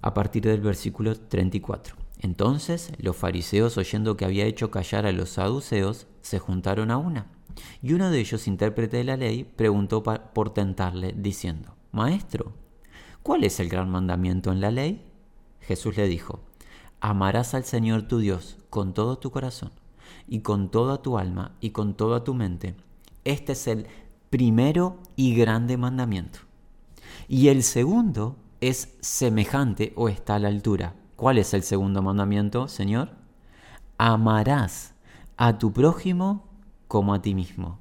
a 0.02 0.12
partir 0.12 0.42
del 0.42 0.60
versículo 0.60 1.16
34. 1.16 2.01
Entonces 2.22 2.92
los 2.98 3.16
fariseos, 3.16 3.76
oyendo 3.76 4.16
que 4.16 4.24
había 4.24 4.46
hecho 4.46 4.70
callar 4.70 5.06
a 5.06 5.12
los 5.12 5.30
saduceos, 5.30 6.06
se 6.22 6.38
juntaron 6.38 6.92
a 6.92 6.96
una. 6.96 7.26
Y 7.82 7.92
uno 7.92 8.10
de 8.10 8.20
ellos, 8.20 8.46
intérprete 8.46 8.98
de 8.98 9.04
la 9.04 9.16
ley, 9.16 9.44
preguntó 9.44 10.02
por 10.02 10.54
tentarle, 10.54 11.14
diciendo, 11.16 11.74
Maestro, 11.90 12.52
¿cuál 13.22 13.42
es 13.44 13.58
el 13.58 13.68
gran 13.68 13.90
mandamiento 13.90 14.52
en 14.52 14.60
la 14.60 14.70
ley? 14.70 15.04
Jesús 15.60 15.96
le 15.96 16.06
dijo, 16.06 16.40
Amarás 17.00 17.54
al 17.54 17.64
Señor 17.64 18.02
tu 18.02 18.18
Dios 18.18 18.56
con 18.70 18.94
todo 18.94 19.18
tu 19.18 19.32
corazón, 19.32 19.72
y 20.28 20.40
con 20.40 20.70
toda 20.70 21.02
tu 21.02 21.18
alma, 21.18 21.56
y 21.60 21.70
con 21.70 21.94
toda 21.94 22.22
tu 22.22 22.34
mente. 22.34 22.76
Este 23.24 23.52
es 23.52 23.66
el 23.66 23.88
primero 24.30 24.98
y 25.16 25.34
grande 25.34 25.76
mandamiento. 25.76 26.38
Y 27.26 27.48
el 27.48 27.64
segundo 27.64 28.36
es 28.60 28.96
semejante 29.00 29.92
o 29.96 30.08
está 30.08 30.36
a 30.36 30.38
la 30.38 30.48
altura. 30.48 30.94
¿Cuál 31.22 31.38
es 31.38 31.54
el 31.54 31.62
segundo 31.62 32.02
mandamiento, 32.02 32.66
Señor? 32.66 33.10
Amarás 33.96 34.96
a 35.36 35.56
tu 35.56 35.72
prójimo 35.72 36.48
como 36.88 37.14
a 37.14 37.22
ti 37.22 37.32
mismo. 37.36 37.78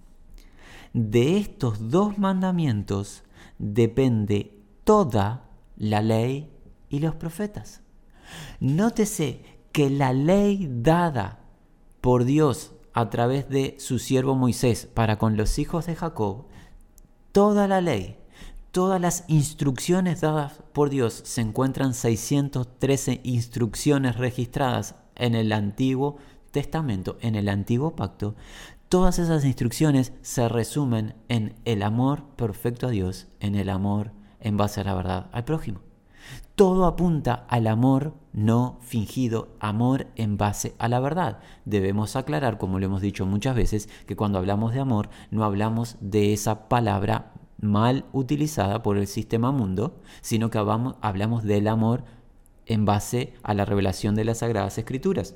De 0.93 1.39
estos 1.39 1.89
dos 1.89 2.19
mandamientos 2.19 3.23
depende 3.57 4.61
toda 4.83 5.49
la 5.75 6.03
ley 6.03 6.55
y 6.87 6.99
los 6.99 7.15
profetas. 7.15 7.81
Nótese 8.59 9.41
que 9.71 9.89
la 9.89 10.13
ley 10.13 10.69
dada 10.71 11.39
por 11.99 12.25
Dios 12.25 12.75
a 12.93 13.09
través 13.09 13.49
de 13.49 13.75
su 13.79 13.97
siervo 13.97 14.35
Moisés 14.35 14.85
para 14.85 15.17
con 15.17 15.35
los 15.35 15.57
hijos 15.57 15.87
de 15.87 15.95
Jacob, 15.95 16.45
toda 17.31 17.67
la 17.67 17.81
ley 17.81 18.20
todas 18.71 19.01
las 19.01 19.25
instrucciones 19.27 20.21
dadas 20.21 20.53
por 20.73 20.89
Dios, 20.89 21.21
se 21.25 21.41
encuentran 21.41 21.93
613 21.93 23.21
instrucciones 23.23 24.17
registradas 24.17 24.95
en 25.15 25.35
el 25.35 25.51
Antiguo 25.51 26.17
Testamento, 26.51 27.17
en 27.21 27.35
el 27.35 27.49
Antiguo 27.49 27.95
Pacto. 27.95 28.35
Todas 28.89 29.19
esas 29.19 29.45
instrucciones 29.45 30.13
se 30.21 30.49
resumen 30.49 31.15
en 31.29 31.55
el 31.65 31.83
amor 31.83 32.23
perfecto 32.35 32.87
a 32.87 32.91
Dios, 32.91 33.27
en 33.39 33.55
el 33.55 33.69
amor 33.69 34.11
en 34.39 34.57
base 34.57 34.81
a 34.81 34.83
la 34.83 34.95
verdad 34.95 35.29
al 35.31 35.45
prójimo. 35.45 35.79
Todo 36.55 36.85
apunta 36.85 37.45
al 37.49 37.67
amor 37.67 38.13
no 38.33 38.77
fingido, 38.81 39.55
amor 39.59 40.07
en 40.15 40.37
base 40.37 40.75
a 40.77 40.87
la 40.87 40.99
verdad. 40.99 41.39
Debemos 41.65 42.15
aclarar, 42.15 42.57
como 42.57 42.79
lo 42.79 42.85
hemos 42.85 43.01
dicho 43.01 43.25
muchas 43.25 43.55
veces, 43.55 43.89
que 44.05 44.15
cuando 44.15 44.37
hablamos 44.37 44.73
de 44.73 44.79
amor 44.79 45.09
no 45.31 45.43
hablamos 45.43 45.97
de 46.01 46.33
esa 46.33 46.67
palabra 46.69 47.33
mal 47.61 48.05
utilizada 48.11 48.83
por 48.83 48.97
el 48.97 49.07
sistema 49.07 49.51
mundo, 49.51 49.99
sino 50.21 50.49
que 50.49 50.57
hablamos, 50.57 51.43
del 51.43 51.67
amor 51.67 52.03
en 52.65 52.85
base 52.85 53.33
a 53.43 53.53
la 53.53 53.65
revelación 53.65 54.15
de 54.15 54.25
las 54.25 54.39
Sagradas 54.39 54.77
Escrituras. 54.77 55.35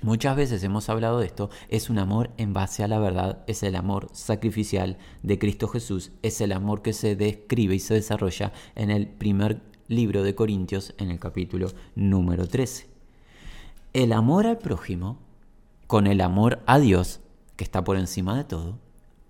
Muchas 0.00 0.36
veces 0.36 0.62
hemos 0.62 0.88
hablado 0.88 1.18
de 1.18 1.26
esto, 1.26 1.50
es 1.68 1.90
un 1.90 1.98
amor 1.98 2.30
en 2.36 2.52
base 2.52 2.84
a 2.84 2.88
la 2.88 3.00
verdad, 3.00 3.42
es 3.48 3.64
el 3.64 3.74
amor 3.74 4.08
sacrificial 4.12 4.96
de 5.24 5.40
Cristo 5.40 5.66
Jesús, 5.66 6.12
es 6.22 6.40
el 6.40 6.52
amor 6.52 6.82
que 6.82 6.92
se 6.92 7.16
describe 7.16 7.74
y 7.74 7.80
se 7.80 7.94
desarrolla 7.94 8.52
en 8.76 8.90
el 8.90 9.08
primer 9.08 9.60
libro 9.88 10.22
de 10.22 10.36
Corintios, 10.36 10.94
en 10.98 11.10
el 11.10 11.18
capítulo 11.18 11.72
número 11.96 12.46
13. 12.46 12.86
El 13.92 14.12
amor 14.12 14.46
al 14.46 14.58
prójimo, 14.58 15.18
con 15.88 16.06
el 16.06 16.20
amor 16.20 16.62
a 16.66 16.78
Dios, 16.78 17.20
que 17.56 17.64
está 17.64 17.82
por 17.82 17.96
encima 17.96 18.36
de 18.36 18.44
todo, 18.44 18.78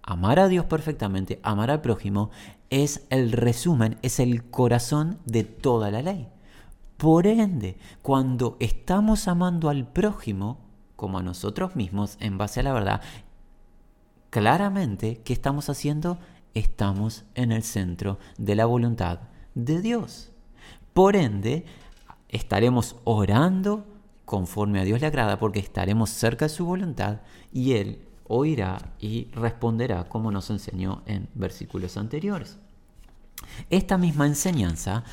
amar 0.08 0.38
a 0.38 0.48
Dios 0.48 0.64
perfectamente, 0.64 1.38
amar 1.42 1.70
al 1.70 1.82
prójimo, 1.82 2.30
es 2.70 3.06
el 3.10 3.30
resumen, 3.30 3.98
es 4.00 4.20
el 4.20 4.42
corazón 4.48 5.18
de 5.26 5.44
toda 5.44 5.90
la 5.90 6.00
ley. 6.00 6.28
Por 6.96 7.26
ende, 7.26 7.76
cuando 8.00 8.56
estamos 8.58 9.28
amando 9.28 9.68
al 9.68 9.86
prójimo, 9.86 10.60
como 10.96 11.18
a 11.18 11.22
nosotros 11.22 11.76
mismos, 11.76 12.16
en 12.20 12.38
base 12.38 12.60
a 12.60 12.62
la 12.62 12.72
verdad, 12.72 13.02
claramente, 14.30 15.20
¿qué 15.26 15.34
estamos 15.34 15.68
haciendo? 15.68 16.18
Estamos 16.54 17.26
en 17.34 17.52
el 17.52 17.62
centro 17.62 18.18
de 18.38 18.54
la 18.54 18.64
voluntad 18.64 19.20
de 19.54 19.82
Dios. 19.82 20.32
Por 20.94 21.16
ende, 21.16 21.66
estaremos 22.30 22.96
orando 23.04 23.84
conforme 24.24 24.80
a 24.80 24.84
Dios 24.84 25.02
le 25.02 25.06
agrada 25.06 25.38
porque 25.38 25.60
estaremos 25.60 26.08
cerca 26.08 26.46
de 26.46 26.50
su 26.50 26.64
voluntad 26.64 27.20
y 27.52 27.72
Él 27.74 28.07
oirá 28.28 28.78
y 29.00 29.28
responderá 29.32 30.04
como 30.04 30.30
nos 30.30 30.50
enseñó 30.50 31.02
en 31.06 31.28
versículos 31.34 31.96
anteriores. 31.96 32.58
Esta 33.70 33.98
misma 33.98 34.26
enseñanza 34.26 35.04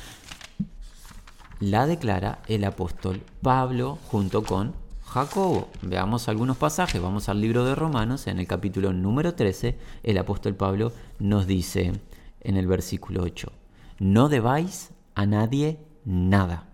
la 1.60 1.86
declara 1.86 2.40
el 2.48 2.64
apóstol 2.64 3.22
Pablo 3.42 3.98
junto 4.08 4.42
con 4.42 4.74
Jacobo. 5.06 5.68
Veamos 5.82 6.28
algunos 6.28 6.56
pasajes, 6.56 7.00
vamos 7.00 7.28
al 7.28 7.40
libro 7.40 7.64
de 7.64 7.74
Romanos, 7.74 8.26
en 8.26 8.38
el 8.38 8.46
capítulo 8.46 8.92
número 8.92 9.34
13, 9.34 9.78
el 10.02 10.18
apóstol 10.18 10.54
Pablo 10.54 10.92
nos 11.18 11.46
dice 11.46 11.92
en 12.40 12.56
el 12.56 12.66
versículo 12.66 13.22
8, 13.22 13.50
no 13.98 14.28
debáis 14.28 14.90
a 15.14 15.24
nadie 15.24 15.78
nada, 16.04 16.68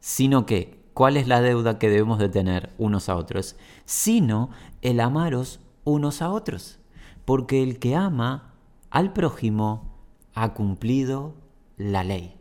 sino 0.00 0.46
que, 0.46 0.84
¿cuál 0.94 1.16
es 1.16 1.26
la 1.26 1.40
deuda 1.40 1.78
que 1.78 1.90
debemos 1.90 2.18
de 2.18 2.28
tener 2.28 2.70
unos 2.78 3.08
a 3.08 3.16
otros? 3.16 3.56
Sino 3.84 4.50
el 4.82 5.00
amaros 5.00 5.58
unos 5.84 6.22
a 6.22 6.30
otros, 6.30 6.78
porque 7.24 7.62
el 7.62 7.78
que 7.78 7.94
ama 7.94 8.54
al 8.90 9.12
prójimo 9.12 9.98
ha 10.34 10.54
cumplido 10.54 11.34
la 11.76 12.04
ley. 12.04 12.36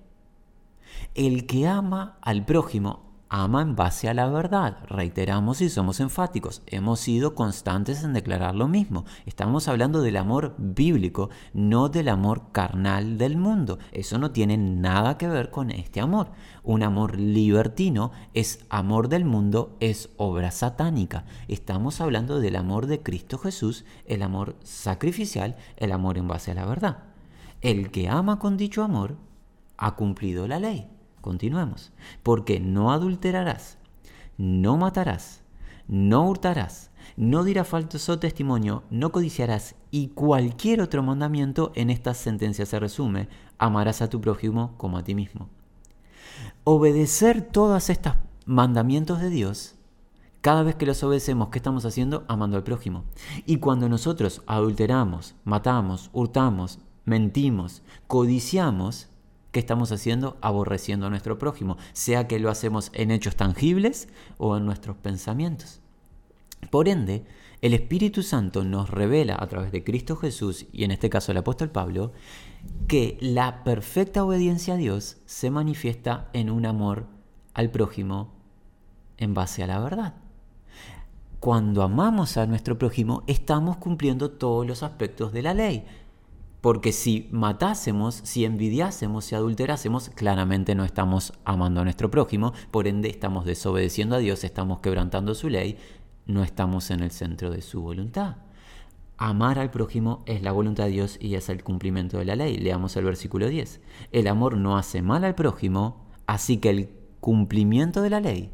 El 1.16 1.46
que 1.46 1.68
ama 1.68 2.18
al 2.22 2.46
prójimo 2.46 3.11
ama 3.34 3.62
en 3.62 3.78
base 3.78 4.10
a 4.10 4.14
la 4.14 4.28
verdad. 4.28 4.78
Reiteramos 4.90 5.62
y 5.62 5.70
somos 5.70 6.02
enfáticos. 6.02 6.62
Hemos 6.66 7.00
sido 7.00 7.34
constantes 7.34 8.04
en 8.04 8.12
declarar 8.12 8.56
lo 8.56 8.68
mismo. 8.68 9.06
Estamos 9.26 9.70
hablando 9.70 10.02
del 10.02 10.18
amor 10.18 10.54
bíblico, 10.58 11.30
no 11.54 11.88
del 11.88 12.10
amor 12.10 12.52
carnal 12.52 13.18
del 13.18 13.38
mundo. 13.38 13.80
Eso 13.94 14.20
no 14.20 14.32
tiene 14.32 14.58
nada 14.58 15.18
que 15.18 15.30
ver 15.30 15.50
con 15.50 15.72
este 15.72 16.02
amor. 16.02 16.32
Un 16.62 16.84
amor 16.84 17.18
libertino 17.18 18.12
es 18.34 18.66
amor 18.70 19.08
del 19.08 19.24
mundo, 19.24 19.78
es 19.80 20.10
obra 20.18 20.52
satánica. 20.52 21.24
Estamos 21.48 22.02
hablando 22.02 22.42
del 22.42 22.58
amor 22.58 22.86
de 22.86 23.02
Cristo 23.02 23.38
Jesús, 23.38 23.86
el 24.06 24.24
amor 24.24 24.58
sacrificial, 24.62 25.56
el 25.78 25.94
amor 25.94 26.18
en 26.18 26.28
base 26.28 26.52
a 26.52 26.56
la 26.56 26.66
verdad. 26.66 27.04
El 27.62 27.92
que 27.92 28.10
ama 28.10 28.40
con 28.40 28.58
dicho 28.58 28.84
amor 28.84 29.16
ha 29.78 29.96
cumplido 29.96 30.50
la 30.50 30.60
ley. 30.60 30.90
Continuemos. 31.22 31.92
Porque 32.24 32.60
no 32.60 32.92
adulterarás, 32.92 33.78
no 34.38 34.78
matarás, 34.78 35.42
no 35.88 36.28
hurtarás, 36.28 36.92
no 37.16 37.44
dirás 37.44 37.68
falso 37.68 38.20
testimonio, 38.20 38.84
no 38.90 39.12
codiciarás 39.12 39.76
y 39.92 40.10
cualquier 40.10 40.82
otro 40.82 41.04
mandamiento 41.04 41.72
en 41.76 41.90
estas 41.90 42.18
sentencias 42.18 42.70
se 42.70 42.80
resume. 42.80 43.30
Amarás 43.58 44.02
a 44.02 44.10
tu 44.10 44.20
prójimo 44.20 44.74
como 44.78 44.98
a 44.98 45.04
ti 45.04 45.16
mismo. 45.16 45.50
Obedecer 46.64 47.42
todos 47.42 47.90
estos 47.90 48.16
mandamientos 48.46 49.22
de 49.22 49.30
Dios, 49.30 49.76
cada 50.42 50.64
vez 50.64 50.74
que 50.74 50.88
los 50.88 51.04
obedecemos, 51.04 51.50
¿qué 51.50 51.60
estamos 51.60 51.86
haciendo? 51.86 52.26
Amando 52.28 52.58
al 52.58 52.64
prójimo. 52.64 53.04
Y 53.46 53.58
cuando 53.58 53.88
nosotros 53.88 54.42
adulteramos, 54.48 55.36
matamos, 55.44 56.10
hurtamos, 56.14 56.80
mentimos, 57.06 57.84
codiciamos, 58.08 59.11
¿Qué 59.52 59.60
estamos 59.60 59.92
haciendo? 59.92 60.38
Aborreciendo 60.42 61.08
a 61.08 61.10
nuestro 61.10 61.38
prójimo, 61.38 61.78
sea 61.94 62.28
que 62.28 62.40
lo 62.40 62.50
hacemos 62.50 62.90
en 62.94 63.12
hechos 63.12 63.36
tangibles 63.36 64.08
o 64.38 64.56
en 64.56 64.66
nuestros 64.66 64.96
pensamientos. 64.98 65.82
Por 66.70 66.88
ende, 66.88 67.26
el 67.62 67.74
Espíritu 67.74 68.24
Santo 68.24 68.64
nos 68.64 68.90
revela 68.90 69.36
a 69.40 69.48
través 69.48 69.72
de 69.72 69.84
Cristo 69.84 70.16
Jesús, 70.16 70.66
y 70.72 70.84
en 70.84 70.92
este 70.92 71.10
caso 71.10 71.32
el 71.32 71.38
apóstol 71.38 71.70
Pablo, 71.70 72.14
que 72.88 73.18
la 73.20 73.64
perfecta 73.64 74.24
obediencia 74.24 74.76
a 74.76 74.78
Dios 74.78 75.18
se 75.26 75.52
manifiesta 75.52 76.30
en 76.34 76.50
un 76.50 76.66
amor 76.66 77.08
al 77.54 77.70
prójimo 77.70 78.34
en 79.18 79.34
base 79.34 79.64
a 79.64 79.68
la 79.68 79.80
verdad. 79.80 80.16
Cuando 81.40 81.82
amamos 81.82 82.38
a 82.38 82.46
nuestro 82.46 82.78
prójimo, 82.78 83.24
estamos 83.28 83.78
cumpliendo 83.78 84.32
todos 84.32 84.66
los 84.66 84.84
aspectos 84.84 85.34
de 85.34 85.42
la 85.42 85.54
ley. 85.54 85.86
Porque 86.62 86.92
si 86.92 87.28
matásemos, 87.32 88.22
si 88.24 88.46
envidiásemos, 88.46 89.26
si 89.26 89.36
adulterásemos, 89.36 90.10
claramente 90.10 90.76
no 90.76 90.86
estamos 90.86 91.34
amando 91.44 91.82
a 91.82 91.84
nuestro 91.84 92.12
prójimo, 92.12 92.54
por 92.70 92.88
ende 92.88 93.10
estamos 93.10 93.46
desobedeciendo 93.46 94.16
a 94.16 94.20
Dios, 94.20 94.44
estamos 94.44 94.80
quebrantando 94.80 95.34
su 95.34 95.50
ley, 95.50 95.78
no 96.28 96.44
estamos 96.44 96.92
en 96.92 97.02
el 97.02 97.12
centro 97.12 97.50
de 97.50 97.64
su 97.64 97.82
voluntad. 97.82 98.38
Amar 99.18 99.60
al 99.60 99.70
prójimo 99.72 100.24
es 100.26 100.42
la 100.42 100.52
voluntad 100.52 100.86
de 100.86 100.92
Dios 100.92 101.18
y 101.20 101.36
es 101.36 101.50
el 101.50 101.64
cumplimiento 101.64 102.18
de 102.18 102.26
la 102.26 102.36
ley. 102.36 102.58
Leamos 102.58 102.96
el 102.96 103.06
versículo 103.06 103.50
10. 103.50 103.80
El 104.12 104.28
amor 104.28 104.58
no 104.58 104.78
hace 104.78 105.02
mal 105.04 105.24
al 105.24 105.36
prójimo, 105.36 106.08
así 106.26 106.58
que 106.58 106.70
el 106.70 106.90
cumplimiento 107.20 108.02
de 108.02 108.10
la 108.10 108.20
ley 108.20 108.52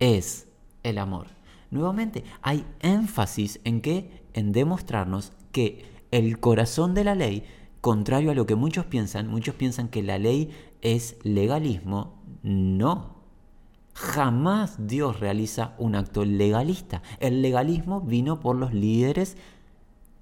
es 0.00 0.48
el 0.82 0.98
amor. 0.98 1.28
Nuevamente, 1.70 2.24
hay 2.42 2.66
énfasis 2.80 3.60
en 3.64 3.80
que 3.80 4.24
en 4.34 4.52
demostrarnos 4.52 5.32
que 5.52 5.93
el 6.14 6.38
corazón 6.38 6.94
de 6.94 7.02
la 7.02 7.16
ley, 7.16 7.42
contrario 7.80 8.30
a 8.30 8.34
lo 8.34 8.46
que 8.46 8.54
muchos 8.54 8.86
piensan, 8.86 9.26
muchos 9.26 9.56
piensan 9.56 9.88
que 9.88 10.00
la 10.00 10.16
ley 10.16 10.52
es 10.80 11.16
legalismo, 11.24 12.22
no. 12.44 13.16
Jamás 13.94 14.86
Dios 14.86 15.18
realiza 15.18 15.74
un 15.76 15.96
acto 15.96 16.24
legalista. 16.24 17.02
El 17.18 17.42
legalismo 17.42 18.00
vino 18.00 18.38
por 18.38 18.54
los 18.54 18.72
líderes 18.72 19.36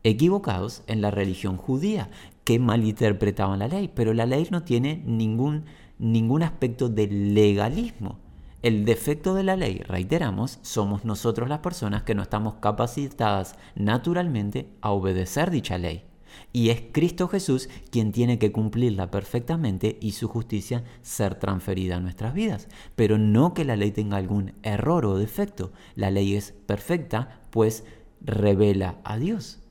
equivocados 0.03 0.83
en 0.87 1.03
la 1.03 1.11
religión 1.11 1.59
judía, 1.59 2.09
que 2.45 2.59
malinterpretaban 2.59 3.59
la 3.59 3.69
ley, 3.69 3.91
pero 3.95 4.15
la 4.15 4.25
ley 4.25 4.49
no 4.51 4.63
tiene 4.63 5.03
ningún, 5.05 5.67
ningún 5.99 6.43
aspecto 6.43 6.89
de 6.89 7.07
legalismo. 7.07 8.19
El 8.63 8.85
defecto 8.85 9.35
de 9.35 9.43
la 9.43 9.57
ley, 9.57 9.79
reiteramos, 9.79 10.61
somos 10.63 11.05
nosotros 11.05 11.49
las 11.49 11.59
personas 11.59 12.05
que 12.05 12.15
no 12.15 12.23
estamos 12.23 12.55
capacitadas 12.61 13.57
naturalmente 13.75 14.69
a 14.81 14.93
obedecer 14.93 15.51
dicha 15.51 15.79
ley. 15.79 16.05
Y 16.53 16.71
es 16.71 16.81
Cristo 16.93 17.27
Jesús 17.27 17.69
quien 17.91 18.13
tiene 18.13 18.39
que 18.39 18.53
cumplirla 18.53 19.11
perfectamente 19.11 19.99
y 20.01 20.13
su 20.13 20.29
justicia 20.29 20.85
ser 21.03 21.35
transferida 21.35 21.97
a 21.97 22.01
nuestras 22.01 22.35
vidas. 22.35 22.69
Pero 22.95 23.19
no 23.19 23.53
que 23.53 23.65
la 23.65 23.75
ley 23.75 23.91
tenga 23.91 24.17
algún 24.17 24.53
error 24.63 25.07
o 25.07 25.19
defecto. 25.19 25.73
La 25.97 26.13
ley 26.13 26.37
es 26.37 26.53
perfecta, 26.53 27.41
pues 27.51 27.85
revela 28.21 29.01
a 29.03 29.19
Dios. 29.19 29.62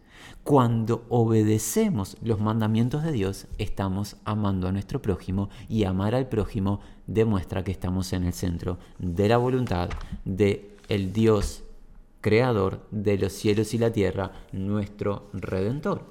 Cuando 0.43 1.05
obedecemos 1.09 2.17
los 2.23 2.39
mandamientos 2.39 3.03
de 3.03 3.11
Dios, 3.11 3.45
estamos 3.59 4.17
amando 4.25 4.67
a 4.67 4.71
nuestro 4.71 4.99
prójimo 4.99 5.49
y 5.69 5.83
amar 5.83 6.15
al 6.15 6.29
prójimo 6.29 6.79
demuestra 7.05 7.63
que 7.63 7.71
estamos 7.71 8.11
en 8.11 8.23
el 8.23 8.33
centro 8.33 8.79
de 8.97 9.29
la 9.29 9.37
voluntad 9.37 9.89
de 10.25 10.75
el 10.89 11.13
Dios 11.13 11.63
creador 12.21 12.87
de 12.89 13.19
los 13.19 13.33
cielos 13.33 13.75
y 13.75 13.77
la 13.77 13.91
tierra, 13.91 14.31
nuestro 14.51 15.29
redentor. 15.31 16.07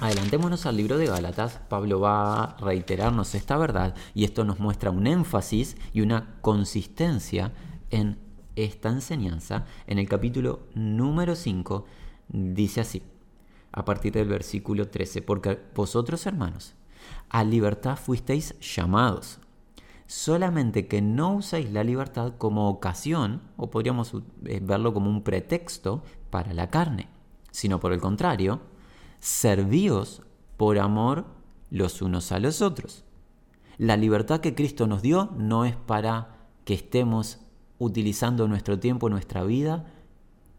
Adelantémonos 0.00 0.66
al 0.66 0.76
libro 0.76 0.98
de 0.98 1.06
Gálatas, 1.06 1.58
Pablo 1.70 1.98
va 1.98 2.44
a 2.44 2.56
reiterarnos 2.58 3.34
esta 3.34 3.56
verdad 3.56 3.94
y 4.14 4.24
esto 4.24 4.44
nos 4.44 4.60
muestra 4.60 4.90
un 4.90 5.06
énfasis 5.06 5.78
y 5.94 6.02
una 6.02 6.36
consistencia 6.42 7.52
en 7.90 8.18
esta 8.54 8.90
enseñanza. 8.90 9.64
En 9.86 9.98
el 9.98 10.06
capítulo 10.06 10.60
número 10.74 11.34
5 11.34 11.86
dice 12.28 12.82
así, 12.82 13.02
a 13.76 13.84
partir 13.84 14.12
del 14.14 14.26
versículo 14.26 14.88
13, 14.88 15.22
porque 15.22 15.60
vosotros 15.74 16.26
hermanos, 16.26 16.74
a 17.28 17.44
libertad 17.44 17.96
fuisteis 17.96 18.58
llamados, 18.58 19.38
solamente 20.06 20.88
que 20.88 21.02
no 21.02 21.34
uséis 21.34 21.70
la 21.70 21.84
libertad 21.84 22.32
como 22.38 22.70
ocasión, 22.70 23.42
o 23.56 23.68
podríamos 23.70 24.14
eh, 24.46 24.60
verlo 24.62 24.94
como 24.94 25.10
un 25.10 25.22
pretexto 25.22 26.02
para 26.30 26.54
la 26.54 26.70
carne, 26.70 27.08
sino 27.50 27.78
por 27.78 27.92
el 27.92 28.00
contrario, 28.00 28.60
servíos 29.20 30.22
por 30.56 30.78
amor 30.78 31.26
los 31.70 32.00
unos 32.00 32.32
a 32.32 32.38
los 32.38 32.62
otros. 32.62 33.04
La 33.76 33.98
libertad 33.98 34.40
que 34.40 34.54
Cristo 34.54 34.86
nos 34.86 35.02
dio 35.02 35.30
no 35.36 35.66
es 35.66 35.76
para 35.76 36.48
que 36.64 36.72
estemos 36.72 37.40
utilizando 37.78 38.48
nuestro 38.48 38.78
tiempo, 38.78 39.10
nuestra 39.10 39.44
vida 39.44 39.84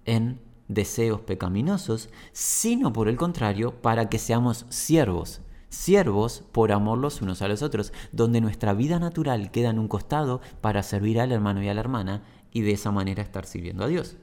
en 0.06 0.40
deseos 0.68 1.22
pecaminosos, 1.22 2.10
sino 2.32 2.94
por 2.94 3.08
el 3.08 3.18
contrario, 3.18 3.74
para 3.82 4.10
que 4.10 4.20
seamos 4.20 4.66
siervos, 4.70 5.42
siervos 5.70 6.44
por 6.52 6.72
amor 6.72 6.98
los 6.98 7.22
unos 7.22 7.42
a 7.42 7.48
los 7.48 7.62
otros, 7.62 7.94
donde 8.12 8.42
nuestra 8.42 8.74
vida 8.74 9.00
natural 9.00 9.52
queda 9.52 9.70
en 9.70 9.80
un 9.80 9.88
costado 9.88 10.42
para 10.62 10.84
servir 10.84 11.20
al 11.20 11.32
hermano 11.32 11.64
y 11.64 11.70
a 11.70 11.74
la 11.74 11.82
hermana 11.82 12.24
y 12.52 12.62
de 12.62 12.72
esa 12.72 12.92
manera 12.92 13.22
estar 13.24 13.46
sirviendo 13.46 13.84
a 13.84 13.88
Dios. 13.88 14.18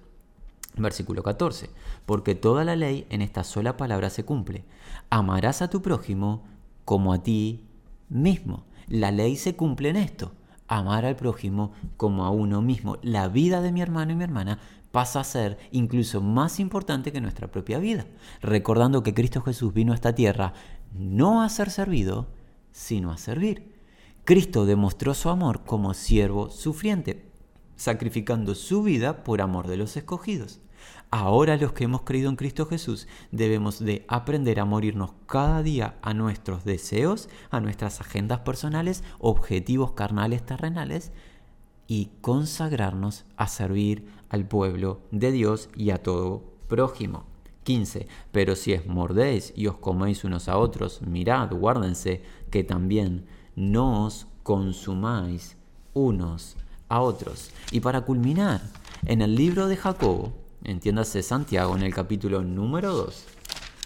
Versículo 0.76 1.22
14. 1.22 1.70
Porque 2.04 2.34
toda 2.34 2.64
la 2.64 2.74
ley 2.74 3.06
en 3.10 3.22
esta 3.22 3.44
sola 3.44 3.76
palabra 3.76 4.10
se 4.10 4.24
cumple. 4.24 4.64
Amarás 5.08 5.62
a 5.62 5.70
tu 5.70 5.82
prójimo 5.82 6.42
como 6.84 7.12
a 7.12 7.22
ti 7.22 7.64
mismo. 8.08 8.64
La 8.88 9.12
ley 9.12 9.36
se 9.36 9.54
cumple 9.54 9.90
en 9.90 9.96
esto. 9.96 10.32
Amar 10.66 11.04
al 11.04 11.14
prójimo 11.14 11.72
como 11.96 12.24
a 12.24 12.30
uno 12.30 12.60
mismo. 12.60 12.98
La 13.02 13.28
vida 13.28 13.60
de 13.60 13.70
mi 13.70 13.82
hermano 13.82 14.12
y 14.12 14.16
mi 14.16 14.24
hermana 14.24 14.58
pasa 14.94 15.18
a 15.18 15.24
ser 15.24 15.58
incluso 15.72 16.20
más 16.20 16.60
importante 16.60 17.10
que 17.10 17.20
nuestra 17.20 17.50
propia 17.50 17.80
vida, 17.80 18.06
recordando 18.40 19.02
que 19.02 19.12
Cristo 19.12 19.42
Jesús 19.42 19.74
vino 19.74 19.90
a 19.90 19.96
esta 19.96 20.14
tierra 20.14 20.52
no 20.92 21.42
a 21.42 21.48
ser 21.48 21.70
servido, 21.70 22.28
sino 22.70 23.10
a 23.10 23.18
servir. 23.18 23.74
Cristo 24.22 24.66
demostró 24.66 25.12
su 25.14 25.30
amor 25.30 25.64
como 25.64 25.94
siervo 25.94 26.48
sufriente, 26.48 27.28
sacrificando 27.74 28.54
su 28.54 28.84
vida 28.84 29.24
por 29.24 29.40
amor 29.40 29.66
de 29.66 29.78
los 29.78 29.96
escogidos. 29.96 30.60
Ahora 31.10 31.56
los 31.56 31.72
que 31.72 31.84
hemos 31.84 32.02
creído 32.02 32.30
en 32.30 32.36
Cristo 32.36 32.64
Jesús 32.66 33.08
debemos 33.32 33.80
de 33.80 34.04
aprender 34.06 34.60
a 34.60 34.64
morirnos 34.64 35.14
cada 35.26 35.64
día 35.64 35.96
a 36.02 36.14
nuestros 36.14 36.64
deseos, 36.64 37.28
a 37.50 37.58
nuestras 37.58 38.00
agendas 38.00 38.40
personales, 38.40 39.02
objetivos 39.18 39.90
carnales 39.90 40.46
terrenales 40.46 41.10
y 41.86 42.10
consagrarnos 42.20 43.24
a 43.36 43.48
servir 43.48 44.06
al 44.28 44.46
pueblo 44.46 45.00
de 45.10 45.32
Dios 45.32 45.68
y 45.76 45.90
a 45.90 46.02
todo 46.02 46.42
prójimo. 46.68 47.24
15. 47.64 48.06
Pero 48.30 48.56
si 48.56 48.72
es 48.72 48.86
mordéis 48.86 49.52
y 49.56 49.66
os 49.66 49.76
coméis 49.76 50.24
unos 50.24 50.48
a 50.48 50.58
otros, 50.58 51.02
mirad, 51.02 51.50
guárdense, 51.52 52.22
que 52.50 52.62
también 52.62 53.26
no 53.56 54.04
os 54.04 54.26
consumáis 54.42 55.56
unos 55.94 56.56
a 56.88 57.00
otros. 57.00 57.50
Y 57.72 57.80
para 57.80 58.02
culminar, 58.02 58.60
en 59.06 59.22
el 59.22 59.34
libro 59.34 59.66
de 59.66 59.76
Jacobo, 59.76 60.32
entiéndase 60.62 61.22
Santiago, 61.22 61.76
en 61.76 61.82
el 61.82 61.94
capítulo 61.94 62.42
número 62.42 62.92
2, 62.92 63.24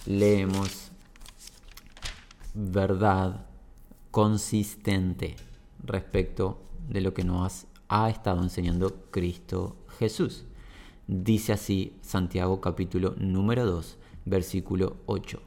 leemos 0.06 0.90
verdad 2.54 3.46
consistente 4.10 5.36
respecto 5.84 6.60
de 6.88 7.00
lo 7.00 7.14
que 7.14 7.24
nos 7.24 7.66
ha 7.88 8.10
estado 8.10 8.42
enseñando 8.42 9.10
Cristo 9.10 9.76
Jesús. 9.98 10.44
Dice 11.06 11.52
así 11.52 11.96
Santiago 12.02 12.60
capítulo 12.60 13.14
número 13.18 13.66
2, 13.66 13.98
versículo 14.24 14.96
8. 15.06 15.40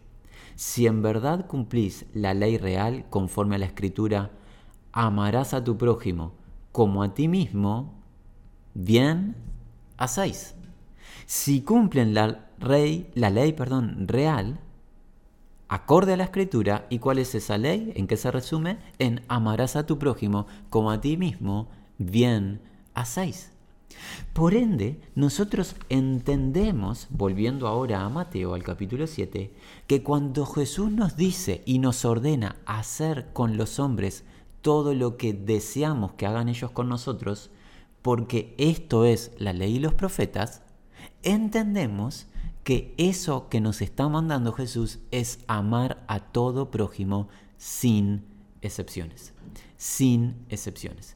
Si 0.55 0.87
en 0.87 1.01
verdad 1.01 1.47
cumplís 1.47 2.05
la 2.13 2.33
ley 2.33 2.57
real 2.57 3.05
conforme 3.09 3.55
a 3.55 3.59
la 3.59 3.65
escritura, 3.65 4.31
amarás 4.91 5.53
a 5.53 5.63
tu 5.63 5.77
prójimo 5.77 6.33
como 6.71 7.03
a 7.03 7.13
ti 7.13 7.27
mismo, 7.27 7.93
bien 8.73 9.35
hacéis. 9.97 10.55
Si 11.25 11.61
cumplen 11.61 12.13
la, 12.13 12.49
rey, 12.59 13.09
la 13.13 13.29
ley 13.29 13.53
perdón, 13.53 14.07
real, 14.07 14.59
acorde 15.69 16.13
a 16.13 16.17
la 16.17 16.25
escritura, 16.25 16.87
¿y 16.89 16.99
cuál 16.99 17.19
es 17.19 17.35
esa 17.35 17.57
ley? 17.57 17.93
¿En 17.95 18.07
qué 18.07 18.17
se 18.17 18.31
resume? 18.31 18.79
En 18.99 19.21
amarás 19.27 19.75
a 19.75 19.85
tu 19.85 19.97
prójimo 19.97 20.47
como 20.69 20.91
a 20.91 20.99
ti 20.99 21.15
mismo, 21.15 21.69
bien 21.97 22.61
hacéis. 22.93 23.51
Por 24.33 24.53
ende, 24.53 24.99
nosotros 25.15 25.75
entendemos, 25.89 27.07
volviendo 27.09 27.67
ahora 27.67 28.01
a 28.01 28.09
Mateo 28.09 28.53
al 28.53 28.63
capítulo 28.63 29.07
7, 29.07 29.53
que 29.87 30.03
cuando 30.03 30.45
Jesús 30.45 30.91
nos 30.91 31.17
dice 31.17 31.61
y 31.65 31.79
nos 31.79 32.05
ordena 32.05 32.57
hacer 32.65 33.33
con 33.33 33.57
los 33.57 33.79
hombres 33.79 34.23
todo 34.61 34.93
lo 34.93 35.17
que 35.17 35.33
deseamos 35.33 36.13
que 36.13 36.25
hagan 36.25 36.49
ellos 36.49 36.71
con 36.71 36.87
nosotros, 36.87 37.49
porque 38.01 38.55
esto 38.57 39.05
es 39.05 39.31
la 39.37 39.53
ley 39.53 39.75
y 39.75 39.79
los 39.79 39.93
profetas, 39.93 40.61
entendemos 41.23 42.27
que 42.63 42.93
eso 42.97 43.49
que 43.49 43.61
nos 43.61 43.81
está 43.81 44.07
mandando 44.07 44.53
Jesús 44.53 44.99
es 45.11 45.39
amar 45.47 46.03
a 46.07 46.19
todo 46.19 46.71
prójimo 46.71 47.27
sin 47.57 48.23
excepciones. 48.61 49.33
Sin 49.77 50.45
excepciones. 50.49 51.15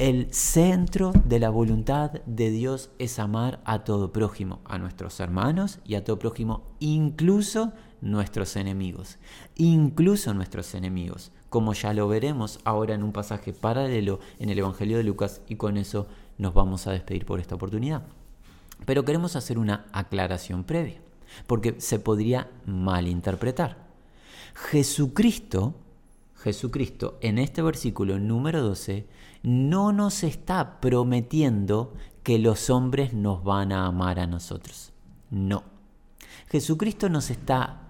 El 0.00 0.32
centro 0.32 1.12
de 1.26 1.38
la 1.38 1.50
voluntad 1.50 2.12
de 2.24 2.50
Dios 2.50 2.88
es 2.98 3.18
amar 3.18 3.60
a 3.66 3.84
todo 3.84 4.14
prójimo, 4.14 4.60
a 4.64 4.78
nuestros 4.78 5.20
hermanos 5.20 5.78
y 5.84 5.94
a 5.94 6.04
todo 6.04 6.18
prójimo, 6.18 6.62
incluso 6.78 7.74
nuestros 8.00 8.56
enemigos, 8.56 9.18
incluso 9.56 10.32
nuestros 10.32 10.74
enemigos, 10.74 11.32
como 11.50 11.74
ya 11.74 11.92
lo 11.92 12.08
veremos 12.08 12.60
ahora 12.64 12.94
en 12.94 13.02
un 13.02 13.12
pasaje 13.12 13.52
paralelo 13.52 14.20
en 14.38 14.48
el 14.48 14.58
Evangelio 14.60 14.96
de 14.96 15.04
Lucas 15.04 15.42
y 15.48 15.56
con 15.56 15.76
eso 15.76 16.06
nos 16.38 16.54
vamos 16.54 16.86
a 16.86 16.92
despedir 16.92 17.26
por 17.26 17.38
esta 17.38 17.56
oportunidad. 17.56 18.06
Pero 18.86 19.04
queremos 19.04 19.36
hacer 19.36 19.58
una 19.58 19.84
aclaración 19.92 20.64
previa, 20.64 21.02
porque 21.46 21.78
se 21.78 21.98
podría 21.98 22.48
malinterpretar. 22.64 23.76
Jesucristo 24.54 25.74
Jesucristo 26.42 27.18
en 27.20 27.38
este 27.38 27.60
versículo 27.60 28.18
número 28.18 28.62
12 28.62 29.06
no 29.42 29.92
nos 29.92 30.22
está 30.22 30.80
prometiendo 30.80 31.92
que 32.22 32.38
los 32.38 32.70
hombres 32.70 33.12
nos 33.12 33.44
van 33.44 33.72
a 33.72 33.86
amar 33.86 34.18
a 34.18 34.26
nosotros. 34.26 34.92
No. 35.30 35.64
Jesucristo 36.48 37.08
nos 37.08 37.30
está 37.30 37.82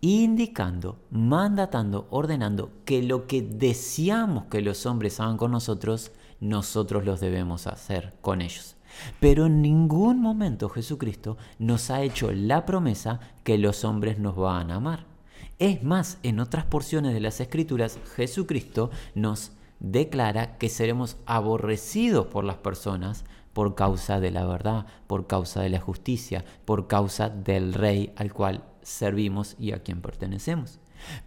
indicando, 0.00 1.00
mandatando, 1.10 2.06
ordenando 2.10 2.70
que 2.84 3.02
lo 3.02 3.26
que 3.26 3.42
deseamos 3.42 4.44
que 4.44 4.62
los 4.62 4.86
hombres 4.86 5.18
hagan 5.18 5.36
con 5.36 5.50
nosotros, 5.50 6.12
nosotros 6.40 7.04
los 7.04 7.18
debemos 7.18 7.66
hacer 7.66 8.14
con 8.20 8.40
ellos. 8.40 8.76
Pero 9.18 9.46
en 9.46 9.62
ningún 9.62 10.20
momento 10.20 10.68
Jesucristo 10.68 11.36
nos 11.58 11.90
ha 11.90 12.02
hecho 12.02 12.30
la 12.32 12.64
promesa 12.64 13.18
que 13.42 13.58
los 13.58 13.84
hombres 13.84 14.18
nos 14.18 14.36
van 14.36 14.70
a 14.70 14.76
amar. 14.76 15.17
Es 15.58 15.82
más, 15.82 16.18
en 16.22 16.40
otras 16.40 16.64
porciones 16.64 17.14
de 17.14 17.20
las 17.20 17.40
Escrituras, 17.40 17.98
Jesucristo 18.16 18.90
nos 19.14 19.52
declara 19.80 20.58
que 20.58 20.68
seremos 20.68 21.16
aborrecidos 21.26 22.26
por 22.26 22.44
las 22.44 22.56
personas 22.56 23.24
por 23.52 23.74
causa 23.74 24.20
de 24.20 24.30
la 24.30 24.46
verdad, 24.46 24.86
por 25.06 25.26
causa 25.26 25.62
de 25.62 25.68
la 25.68 25.80
justicia, 25.80 26.44
por 26.64 26.86
causa 26.86 27.28
del 27.28 27.74
Rey 27.74 28.12
al 28.16 28.32
cual 28.32 28.64
servimos 28.82 29.56
y 29.58 29.72
a 29.72 29.82
quien 29.82 30.00
pertenecemos. 30.00 30.78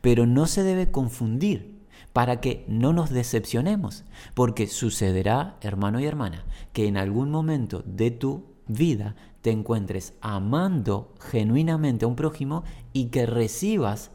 Pero 0.02 0.26
no 0.26 0.48
se 0.48 0.64
debe 0.64 0.92
confundir 0.92 1.82
para 2.14 2.42
que 2.42 2.66
no 2.68 2.94
nos 2.94 3.10
decepcionemos, 3.10 4.04
porque 4.34 4.68
sucederá, 4.68 5.58
hermano 5.62 6.00
y 6.00 6.06
hermana, 6.06 6.46
que 6.74 6.88
en 6.88 6.98
algún 6.98 7.32
momento 7.32 7.84
de 7.86 8.12
tu 8.12 8.46
vida 8.68 9.16
te 9.42 9.52
encuentres 9.52 10.14
amando 10.22 11.14
genuinamente 11.20 12.06
a 12.06 12.08
un 12.08 12.16
prójimo 12.16 12.64
y 12.94 13.06
que 13.06 13.26
recibas 13.26 14.12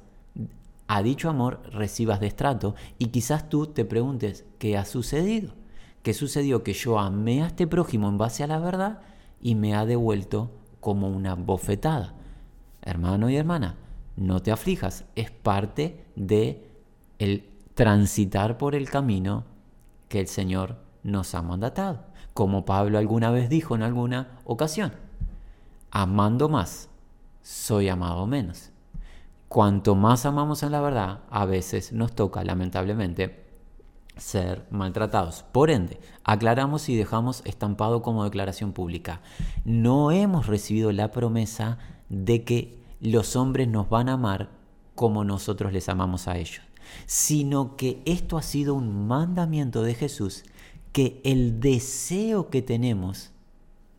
a 0.89 1.03
dicho 1.03 1.29
amor 1.29 1.62
recibas 1.73 2.21
destrato 2.21 2.75
y 2.99 3.07
quizás 3.07 3.49
tú 3.49 3.67
te 3.67 3.85
preguntes, 3.85 4.45
¿qué 4.59 4.77
ha 4.77 4.85
sucedido? 4.85 5.53
¿Qué 6.03 6.15
sucedió? 6.15 6.62
Que 6.62 6.73
yo 6.73 7.01
amé 7.01 7.43
a 7.43 7.49
este 7.49 7.67
prójimo 7.67 8.09
en 8.09 8.19
base 8.19 8.45
a 8.45 8.47
la 8.47 8.61
verdad 8.61 9.01
y 9.41 9.57
me 9.57 9.75
ha 9.75 9.85
devuelto 9.85 10.53
como 10.81 11.09
una 11.09 11.35
bofetada. 11.35 12.15
Hermano 12.83 13.29
y 13.29 13.37
hermana, 13.37 13.75
no 14.15 14.41
te 14.41 14.53
aflijas, 14.53 15.05
es 15.17 15.33
parte 15.33 16.05
de 16.15 16.71
el 17.19 17.49
transitar 17.75 18.57
por 18.57 18.77
el 18.77 18.89
camino 18.89 19.45
que 20.09 20.21
el 20.21 20.29
Señor 20.29 20.77
nos 21.03 21.35
ha 21.35 21.43
mandatado. 21.43 22.05
Como 22.33 22.65
Pablo 22.65 22.99
alguna 22.99 23.31
vez 23.31 23.49
dijo 23.49 23.75
en 23.75 23.83
alguna 23.83 24.39
ocasión, 24.45 24.93
amando 25.97 26.51
más, 26.51 26.91
soy 27.41 27.89
amado 27.89 28.27
menos. 28.27 28.71
Cuanto 29.49 29.95
más 29.95 30.27
amamos 30.27 30.63
en 30.63 30.73
la 30.73 30.83
verdad, 30.83 31.21
a 31.31 31.47
veces 31.47 31.91
nos 31.95 32.15
toca, 32.15 32.45
lamentablemente, 32.45 33.47
ser 34.15 34.67
maltratados. 34.71 35.43
Por 35.53 35.71
ende, 35.71 35.99
aclaramos 36.23 36.91
y 36.91 36.97
dejamos 36.97 37.41
estampado 37.47 38.03
como 38.03 38.25
declaración 38.25 38.75
pública. 38.75 39.23
No 39.65 40.11
hemos 40.11 40.49
recibido 40.49 40.93
la 40.93 41.13
promesa 41.13 41.79
de 42.11 42.45
que 42.45 42.79
los 43.01 43.35
hombres 43.35 43.67
nos 43.67 43.89
van 43.89 44.11
a 44.11 44.15
amar 44.15 44.51
como 44.95 45.25
nosotros 45.25 45.73
les 45.73 45.89
amamos 45.89 46.29
a 46.29 46.37
ellos, 46.37 46.61
sino 47.07 47.75
que 47.77 48.03
esto 48.05 48.37
ha 48.37 48.43
sido 48.43 48.75
un 48.75 49.07
mandamiento 49.07 49.83
de 49.83 49.95
Jesús, 49.95 50.45
que 50.93 51.23
el 51.25 51.59
deseo 51.59 52.51
que 52.51 52.61
tenemos 52.61 53.31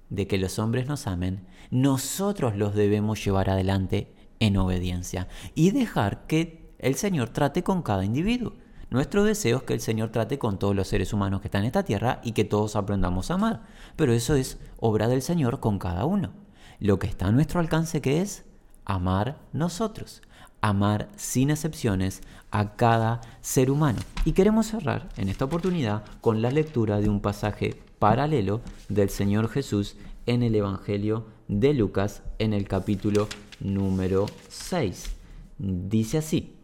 de 0.10 0.28
que 0.28 0.38
los 0.38 0.60
hombres 0.60 0.88
nos 0.88 1.08
amen, 1.08 1.48
nosotros 1.72 2.56
los 2.56 2.76
debemos 2.76 3.24
llevar 3.24 3.50
adelante 3.50 4.14
en 4.40 4.58
obediencia 4.58 5.28
y 5.56 5.72
dejar 5.72 6.28
que 6.28 6.68
el 6.80 6.96
Señor 6.96 7.30
trate 7.30 7.64
con 7.64 7.82
cada 7.82 8.06
individuo. 8.06 8.54
Nuestro 8.90 9.24
deseo 9.26 9.58
es 9.58 9.64
que 9.64 9.74
el 9.74 9.82
Señor 9.82 10.12
trate 10.12 10.40
con 10.40 10.60
todos 10.60 10.76
los 10.76 10.88
seres 10.88 11.12
humanos 11.12 11.42
que 11.42 11.48
están 11.48 11.64
en 11.64 11.68
esta 11.68 11.84
tierra 11.84 12.22
y 12.24 12.32
que 12.32 12.46
todos 12.46 12.76
aprendamos 12.76 13.30
a 13.30 13.34
amar. 13.34 13.64
Pero 13.98 14.14
eso 14.14 14.36
es 14.36 14.60
obra 14.78 15.10
del 15.10 15.22
Señor 15.22 15.60
con 15.60 15.78
cada 15.78 16.06
uno. 16.06 16.32
Lo 16.80 16.98
que 16.98 17.08
está 17.08 17.28
a 17.28 17.32
nuestro 17.32 17.60
alcance 17.60 18.02
que 18.02 18.22
es 18.22 18.46
amar 18.86 19.40
nosotros, 19.52 20.22
amar 20.62 21.10
sin 21.18 21.50
excepciones 21.50 22.22
a 22.50 22.76
cada 22.76 23.20
ser 23.42 23.72
humano. 23.72 24.00
Y 24.24 24.32
queremos 24.32 24.68
cerrar 24.68 25.10
en 25.18 25.28
esta 25.28 25.46
oportunidad 25.46 26.06
con 26.22 26.42
la 26.42 26.52
lectura 26.52 27.02
de 27.02 27.10
un 27.10 27.20
pasaje 27.20 27.82
paralelo 28.00 28.62
del 28.88 29.10
Señor 29.10 29.50
Jesús 29.50 29.98
en 30.28 30.44
el 30.44 30.56
Evangelio 30.56 31.26
de 31.48 31.74
Lucas 31.74 32.24
en 32.40 32.54
el 32.54 32.68
capítulo 32.68 33.28
número 33.60 34.26
6. 34.50 35.16
Dice 35.58 36.18
así, 36.18 36.56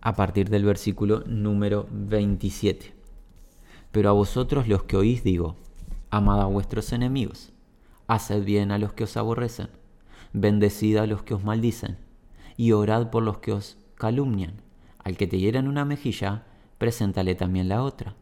a 0.00 0.14
partir 0.14 0.48
del 0.48 0.64
versículo 0.64 1.24
número 1.26 1.88
27. 1.90 2.94
Pero 3.90 4.10
a 4.10 4.12
vosotros 4.12 4.68
los 4.68 4.84
que 4.84 4.96
oís 4.96 5.24
digo, 5.24 5.56
amad 6.10 6.40
a 6.40 6.46
vuestros 6.46 6.92
enemigos, 6.92 7.52
haced 8.06 8.44
bien 8.44 8.70
a 8.70 8.78
los 8.78 8.92
que 8.92 9.04
os 9.04 9.16
aborrecen, 9.16 9.68
bendecid 10.32 10.96
a 10.98 11.06
los 11.06 11.22
que 11.22 11.34
os 11.34 11.42
maldicen, 11.42 11.98
y 12.56 12.72
orad 12.72 13.10
por 13.10 13.22
los 13.22 13.38
que 13.38 13.52
os 13.52 13.76
calumnian. 13.96 14.62
Al 15.02 15.16
que 15.16 15.26
te 15.26 15.38
hieran 15.38 15.68
una 15.68 15.84
mejilla, 15.84 16.44
preséntale 16.76 17.34
también 17.34 17.68
la 17.68 17.82
otra. 17.82 18.14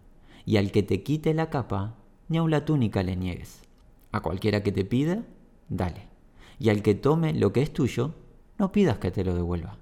Y 0.45 0.57
al 0.57 0.71
que 0.71 0.83
te 0.83 1.03
quite 1.03 1.35
la 1.35 1.51
capa, 1.51 1.97
ni 2.29 2.39
aun 2.39 2.51
la 2.51 2.65
túnica 2.65 3.03
le 3.03 3.17
niegues. 3.17 3.66
A 4.17 4.21
cualquiera 4.21 4.63
que 4.63 4.73
te 4.73 4.87
pida, 4.87 5.25
dale. 5.69 6.09
Y 6.59 6.71
al 6.71 6.81
que 6.81 6.95
tome 6.95 7.35
lo 7.35 7.53
que 7.53 7.61
es 7.61 7.71
tuyo, 7.71 8.15
no 8.57 8.73
pidas 8.73 8.97
que 8.97 9.11
te 9.11 9.23
lo 9.23 9.35
devuelva. 9.35 9.77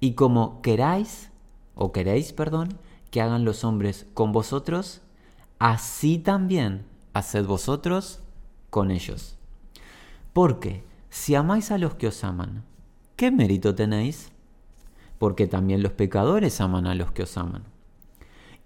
Y 0.00 0.12
como 0.12 0.60
queráis, 0.60 1.30
o 1.74 1.90
queréis, 1.90 2.34
perdón, 2.34 2.76
que 3.10 3.22
hagan 3.22 3.46
los 3.46 3.64
hombres 3.64 4.06
con 4.12 4.32
vosotros, 4.32 5.00
así 5.58 6.18
también 6.18 6.84
haced 7.14 7.46
vosotros 7.46 8.20
con 8.68 8.90
ellos. 8.90 9.38
Porque 10.34 10.84
si 11.08 11.34
amáis 11.34 11.70
a 11.70 11.78
los 11.78 11.94
que 11.94 12.08
os 12.08 12.22
aman, 12.22 12.64
¿qué 13.16 13.30
mérito 13.30 13.74
tenéis? 13.74 14.30
Porque 15.18 15.46
también 15.46 15.82
los 15.82 15.92
pecadores 15.92 16.60
aman 16.60 16.86
a 16.86 16.94
los 16.94 17.12
que 17.12 17.22
os 17.22 17.38
aman. 17.38 17.64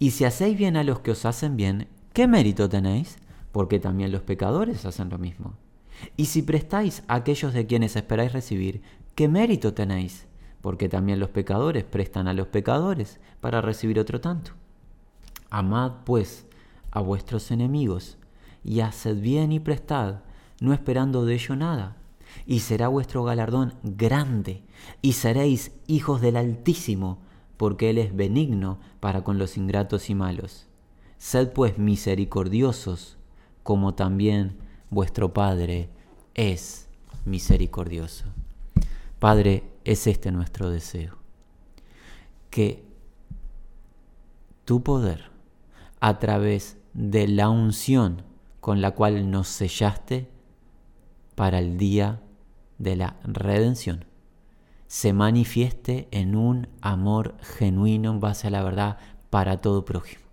Y 0.01 0.11
si 0.11 0.25
hacéis 0.25 0.59
bien 0.59 0.77
a 0.77 0.83
los 0.83 0.99
que 0.99 1.13
os 1.13 1.25
hacen 1.25 1.57
bien, 1.57 1.87
¿qué 2.13 2.27
mérito 2.27 2.69
tenéis? 2.69 3.17
Porque 3.53 3.79
también 3.79 4.13
los 4.13 4.23
pecadores 4.23 4.85
hacen 4.85 5.11
lo 5.11 5.19
mismo. 5.19 5.55
Y 6.17 6.27
si 6.27 6.43
prestáis 6.43 7.03
a 7.09 7.17
aquellos 7.17 7.53
de 7.53 7.67
quienes 7.67 7.97
esperáis 7.97 8.33
recibir, 8.33 8.83
¿qué 9.15 9.29
mérito 9.29 9.75
tenéis? 9.75 10.27
Porque 10.61 10.89
también 10.89 11.21
los 11.21 11.31
pecadores 11.31 11.85
prestan 11.85 12.29
a 12.29 12.35
los 12.35 12.49
pecadores 12.49 13.21
para 13.41 13.61
recibir 13.61 13.99
otro 13.99 14.21
tanto. 14.21 14.53
Amad, 15.51 16.05
pues, 16.05 16.47
a 16.91 17.01
vuestros 17.01 17.51
enemigos, 17.51 18.19
y 18.65 18.81
haced 18.81 19.21
bien 19.21 19.53
y 19.53 19.61
prestad, 19.61 20.21
no 20.61 20.73
esperando 20.73 21.25
de 21.25 21.35
ello 21.35 21.57
nada, 21.57 21.97
y 22.47 22.61
será 22.61 22.89
vuestro 22.89 23.25
galardón 23.25 23.75
grande, 23.83 24.63
y 25.03 25.13
seréis 25.13 25.73
hijos 25.87 26.21
del 26.21 26.37
Altísimo, 26.37 27.19
porque 27.57 27.91
Él 27.91 27.99
es 27.99 28.15
benigno 28.15 28.79
para 29.01 29.25
con 29.25 29.39
los 29.39 29.57
ingratos 29.57 30.11
y 30.11 30.15
malos. 30.15 30.67
Sed 31.19 31.53
pues 31.53 31.79
misericordiosos, 31.79 33.18
como 33.69 33.93
también 33.95 34.57
vuestro 34.89 35.35
Padre 35.35 35.91
es 36.33 36.89
misericordioso. 37.27 38.25
Padre, 39.19 39.63
es 39.85 40.07
este 40.07 40.33
nuestro 40.33 40.71
deseo, 40.71 41.19
que 42.49 42.83
tu 44.65 44.83
poder, 44.83 45.25
a 46.01 46.19
través 46.19 46.79
de 46.95 47.29
la 47.29 47.51
unción 47.51 48.23
con 48.63 48.81
la 48.81 48.93
cual 48.93 49.31
nos 49.31 49.49
sellaste 49.49 50.31
para 51.35 51.59
el 51.59 51.77
día 51.77 52.23
de 52.79 52.97
la 52.97 53.17
redención, 53.23 54.07
se 54.87 55.13
manifieste 55.13 56.09
en 56.11 56.37
un 56.37 56.69
amor 56.81 57.37
genuino 57.43 58.13
en 58.13 58.21
base 58.21 58.47
a 58.47 58.51
la 58.51 58.63
verdad 58.63 58.97
para 59.29 59.59
todo 59.59 59.85
prójimo. 59.85 60.28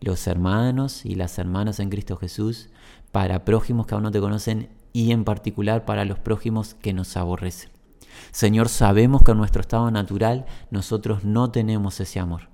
Los 0.00 0.26
hermanos 0.26 1.04
y 1.04 1.14
las 1.14 1.38
hermanas 1.38 1.80
en 1.80 1.90
Cristo 1.90 2.16
Jesús, 2.16 2.70
para 3.12 3.44
prójimos 3.44 3.86
que 3.86 3.94
aún 3.94 4.04
no 4.04 4.10
te 4.10 4.20
conocen 4.20 4.68
y 4.92 5.12
en 5.12 5.24
particular 5.24 5.84
para 5.84 6.04
los 6.04 6.18
prójimos 6.18 6.74
que 6.74 6.92
nos 6.92 7.16
aborrecen. 7.16 7.70
Señor, 8.30 8.68
sabemos 8.68 9.22
que 9.22 9.32
en 9.32 9.38
nuestro 9.38 9.60
estado 9.60 9.90
natural 9.90 10.46
nosotros 10.70 11.24
no 11.24 11.50
tenemos 11.50 12.00
ese 12.00 12.20
amor. 12.20 12.48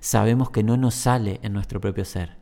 Sabemos 0.00 0.50
que 0.50 0.62
no 0.62 0.76
nos 0.76 0.94
sale 0.94 1.40
en 1.42 1.52
nuestro 1.52 1.80
propio 1.80 2.04
ser. 2.04 2.36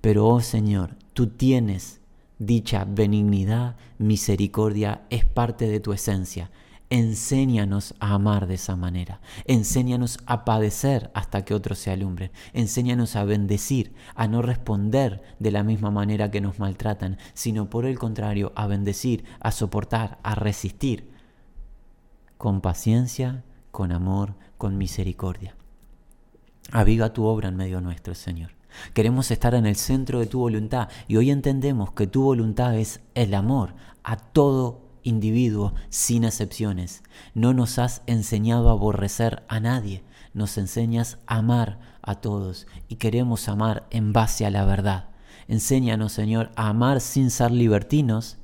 Pero, 0.00 0.26
oh 0.26 0.40
Señor, 0.40 0.96
tú 1.12 1.28
tienes 1.28 2.00
dicha 2.38 2.84
benignidad, 2.88 3.76
misericordia, 3.98 5.02
es 5.10 5.24
parte 5.24 5.68
de 5.68 5.80
tu 5.80 5.92
esencia. 5.92 6.50
Enséñanos 6.90 7.94
a 8.00 8.14
amar 8.14 8.46
de 8.46 8.54
esa 8.54 8.74
manera. 8.74 9.20
Enséñanos 9.44 10.18
a 10.24 10.46
padecer 10.46 11.10
hasta 11.12 11.44
que 11.44 11.52
otros 11.52 11.78
se 11.78 11.90
alumbren. 11.90 12.30
Enséñanos 12.54 13.14
a 13.14 13.24
bendecir, 13.24 13.92
a 14.14 14.26
no 14.26 14.40
responder 14.40 15.22
de 15.38 15.50
la 15.50 15.64
misma 15.64 15.90
manera 15.90 16.30
que 16.30 16.40
nos 16.40 16.58
maltratan, 16.58 17.18
sino 17.34 17.68
por 17.68 17.84
el 17.84 17.98
contrario, 17.98 18.52
a 18.56 18.66
bendecir, 18.66 19.24
a 19.40 19.50
soportar, 19.50 20.18
a 20.22 20.34
resistir. 20.34 21.10
Con 22.38 22.62
paciencia, 22.62 23.44
con 23.70 23.92
amor, 23.92 24.34
con 24.56 24.78
misericordia. 24.78 25.56
Aviva 26.72 27.12
tu 27.12 27.24
obra 27.24 27.48
en 27.48 27.56
medio 27.56 27.82
nuestro, 27.82 28.14
Señor. 28.14 28.52
Queremos 28.94 29.30
estar 29.30 29.54
en 29.54 29.66
el 29.66 29.76
centro 29.76 30.20
de 30.20 30.26
tu 30.26 30.38
voluntad 30.38 30.88
y 31.06 31.16
hoy 31.16 31.30
entendemos 31.30 31.92
que 31.92 32.06
tu 32.06 32.22
voluntad 32.22 32.76
es 32.76 33.00
el 33.14 33.34
amor 33.34 33.74
a 34.04 34.16
todo 34.16 34.87
individuo 35.02 35.74
sin 35.88 36.24
excepciones. 36.24 37.02
No 37.34 37.54
nos 37.54 37.78
has 37.78 38.02
enseñado 38.06 38.68
a 38.68 38.72
aborrecer 38.72 39.44
a 39.48 39.60
nadie, 39.60 40.02
nos 40.34 40.58
enseñas 40.58 41.18
a 41.26 41.36
amar 41.36 41.78
a 42.02 42.16
todos 42.16 42.66
y 42.88 42.96
queremos 42.96 43.48
amar 43.48 43.86
en 43.90 44.12
base 44.12 44.46
a 44.46 44.50
la 44.50 44.64
verdad. 44.64 45.08
Enséñanos, 45.48 46.12
Señor, 46.12 46.50
a 46.56 46.68
amar 46.68 47.00
sin 47.00 47.30
ser 47.30 47.50
libertinos. 47.50 48.36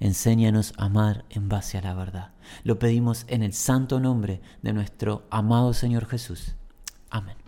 Enséñanos 0.00 0.72
a 0.76 0.86
amar 0.86 1.24
en 1.30 1.48
base 1.48 1.78
a 1.78 1.82
la 1.82 1.94
verdad. 1.94 2.32
Lo 2.62 2.78
pedimos 2.78 3.24
en 3.28 3.42
el 3.42 3.52
santo 3.52 4.00
nombre 4.00 4.40
de 4.62 4.72
nuestro 4.72 5.26
amado 5.30 5.72
Señor 5.72 6.06
Jesús. 6.06 6.54
Amén. 7.10 7.43